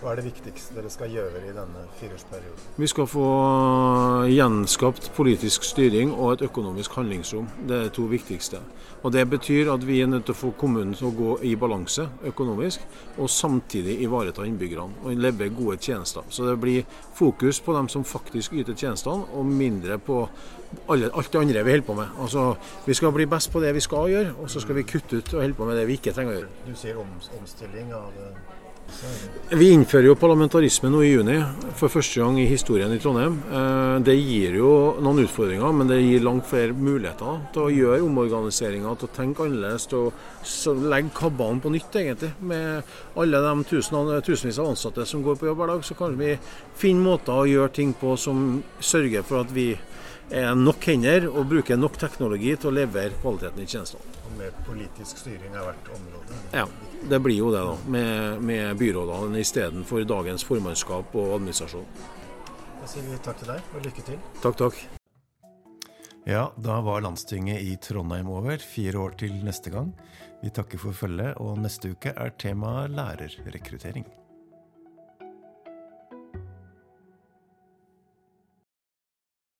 Hva 0.00 0.14
er 0.14 0.16
det 0.22 0.30
viktigste 0.30 0.72
dere 0.78 0.88
skal 0.88 1.10
gjøre 1.12 1.42
i 1.44 1.50
denne 1.52 1.82
fireårsperioden? 1.98 2.60
Vi 2.80 2.86
skal 2.88 3.08
få 3.10 3.24
gjenskapt 4.32 5.10
politisk 5.12 5.66
styring 5.68 6.14
og 6.14 6.38
et 6.38 6.44
økonomisk 6.46 6.94
handlingsrom. 6.96 7.50
Det 7.68 7.74
er 7.76 7.82
det 7.84 7.92
to 7.98 8.06
viktigste. 8.08 8.62
Og 9.02 9.12
Det 9.12 9.26
betyr 9.30 9.68
at 9.72 9.84
vi 9.86 10.00
er 10.00 10.08
nødt 10.08 10.24
til 10.24 10.32
å 10.32 10.38
få 10.38 10.52
kommunen 10.56 10.94
til 10.96 11.10
å 11.10 11.12
gå 11.16 11.34
i 11.44 11.52
balanse 11.56 12.06
økonomisk, 12.24 12.80
og 13.18 13.28
samtidig 13.28 13.98
ivareta 14.00 14.44
innbyggerne 14.48 15.04
og 15.04 15.20
levere 15.20 15.52
gode 15.56 15.76
tjenester. 15.76 16.24
Så 16.28 16.48
det 16.48 16.56
blir 16.60 16.86
fokus 17.14 17.60
på 17.60 17.74
dem 17.76 17.88
som 17.88 18.04
faktisk 18.04 18.52
yter 18.52 18.76
tjenestene, 18.76 19.26
og 19.34 19.44
mindre 19.46 19.98
på 19.98 20.22
alle, 20.88 21.10
alt 21.12 21.32
det 21.32 21.40
andre 21.40 21.64
vi 21.64 21.74
holder 21.76 21.86
på 21.86 21.94
med. 21.94 22.08
Altså, 22.20 22.54
Vi 22.86 22.94
skal 22.94 23.12
bli 23.12 23.26
best 23.26 23.52
på 23.52 23.60
det 23.60 23.74
vi 23.74 23.80
skal 23.80 24.08
gjøre, 24.08 24.32
og 24.40 24.50
så 24.50 24.60
skal 24.60 24.74
vi 24.74 24.82
kutte 24.82 25.16
ut 25.16 25.34
og 25.34 25.40
holde 25.40 25.54
på 25.54 25.64
med 25.64 25.76
det 25.76 25.86
vi 25.86 25.98
ikke 26.00 26.12
trenger 26.12 26.32
å 26.32 26.38
gjøre. 26.38 26.50
Du 26.66 26.74
sier 26.74 26.96
omstilling 27.40 27.92
av 27.92 28.12
vi 29.50 29.70
innfører 29.74 30.06
jo 30.10 30.16
parlamentarisme 30.18 30.90
nå 30.92 31.00
i 31.02 31.10
juni, 31.10 31.36
for 31.78 31.92
første 31.92 32.20
gang 32.20 32.36
i 32.38 32.46
historien 32.50 32.92
i 32.94 32.98
Trondheim. 33.02 33.38
Eh, 33.50 33.96
det 34.06 34.14
gir 34.18 34.56
jo 34.60 34.72
noen 35.02 35.24
utfordringer, 35.24 35.72
men 35.74 35.90
det 35.90 35.98
gir 36.02 36.22
langt 36.22 36.46
flere 36.50 36.76
muligheter 36.76 37.40
til 37.54 37.64
å 37.64 37.72
gjøre 37.74 38.04
omorganiseringer, 38.06 38.98
til 39.00 39.10
å 39.10 39.14
tenke 39.16 39.46
annerledes, 39.46 39.88
til 39.90 40.10
å 40.10 40.76
legge 40.92 41.14
kabalen 41.16 41.62
på 41.62 41.72
nytt, 41.74 41.98
egentlig. 42.02 42.32
Med 42.40 42.94
alle 43.18 43.42
de 43.46 43.54
tusen, 43.72 44.14
tusenvis 44.26 44.60
av 44.62 44.72
ansatte 44.72 45.06
som 45.08 45.24
går 45.26 45.40
på 45.40 45.50
jobb 45.50 45.62
hver 45.62 45.74
dag, 45.74 45.86
så 45.86 45.98
kan 45.98 46.18
vi 46.20 46.36
finne 46.78 47.06
måter 47.06 47.42
å 47.42 47.48
gjøre 47.50 47.74
ting 47.80 47.94
på 47.98 48.14
som 48.20 48.60
sørger 48.78 49.26
for 49.26 49.42
at 49.42 49.54
vi 49.54 49.72
er 50.30 50.54
nok 50.54 50.86
hender 50.86 51.26
og 51.30 51.48
bruker 51.50 51.78
nok 51.78 51.98
teknologi 51.98 52.54
til 52.56 52.70
å 52.70 52.76
levere 52.76 53.18
kvaliteten 53.22 53.64
i 53.64 53.66
tjenestene. 53.66 54.14
Og 54.28 54.36
mer 54.38 54.54
politisk 54.66 55.18
styring 55.24 55.56
har 55.58 55.66
vært 55.72 55.90
området? 55.96 56.38
Ja, 56.54 56.66
det 57.10 57.20
blir 57.24 57.38
jo 57.40 57.50
det, 57.54 57.64
da. 57.66 57.74
Med, 57.96 58.46
med 58.46 58.78
byrådene 58.80 59.42
istedenfor 59.42 60.06
dagens 60.08 60.46
formannskap 60.46 61.16
og 61.18 61.34
administrasjon. 61.40 61.88
Da 62.80 62.88
sier 62.88 63.04
vi 63.08 63.18
takk 63.24 63.42
til 63.42 63.52
deg, 63.52 63.74
og 63.74 63.84
lykke 63.88 64.06
til. 64.06 64.22
Takk, 64.40 64.56
takk. 64.62 64.80
Ja, 66.28 66.46
da 66.60 66.78
var 66.84 67.02
landstinget 67.02 67.64
i 67.64 67.74
Trondheim 67.82 68.30
over. 68.30 68.60
Fire 68.62 69.02
år 69.02 69.18
til 69.20 69.34
neste 69.44 69.72
gang. 69.74 69.90
Vi 70.40 70.52
takker 70.54 70.80
for 70.80 70.96
følget, 70.96 71.36
og 71.42 71.58
neste 71.60 71.92
uke 71.92 72.14
er 72.14 72.32
temaet 72.40 72.94
lærerrekruttering. 72.94 74.06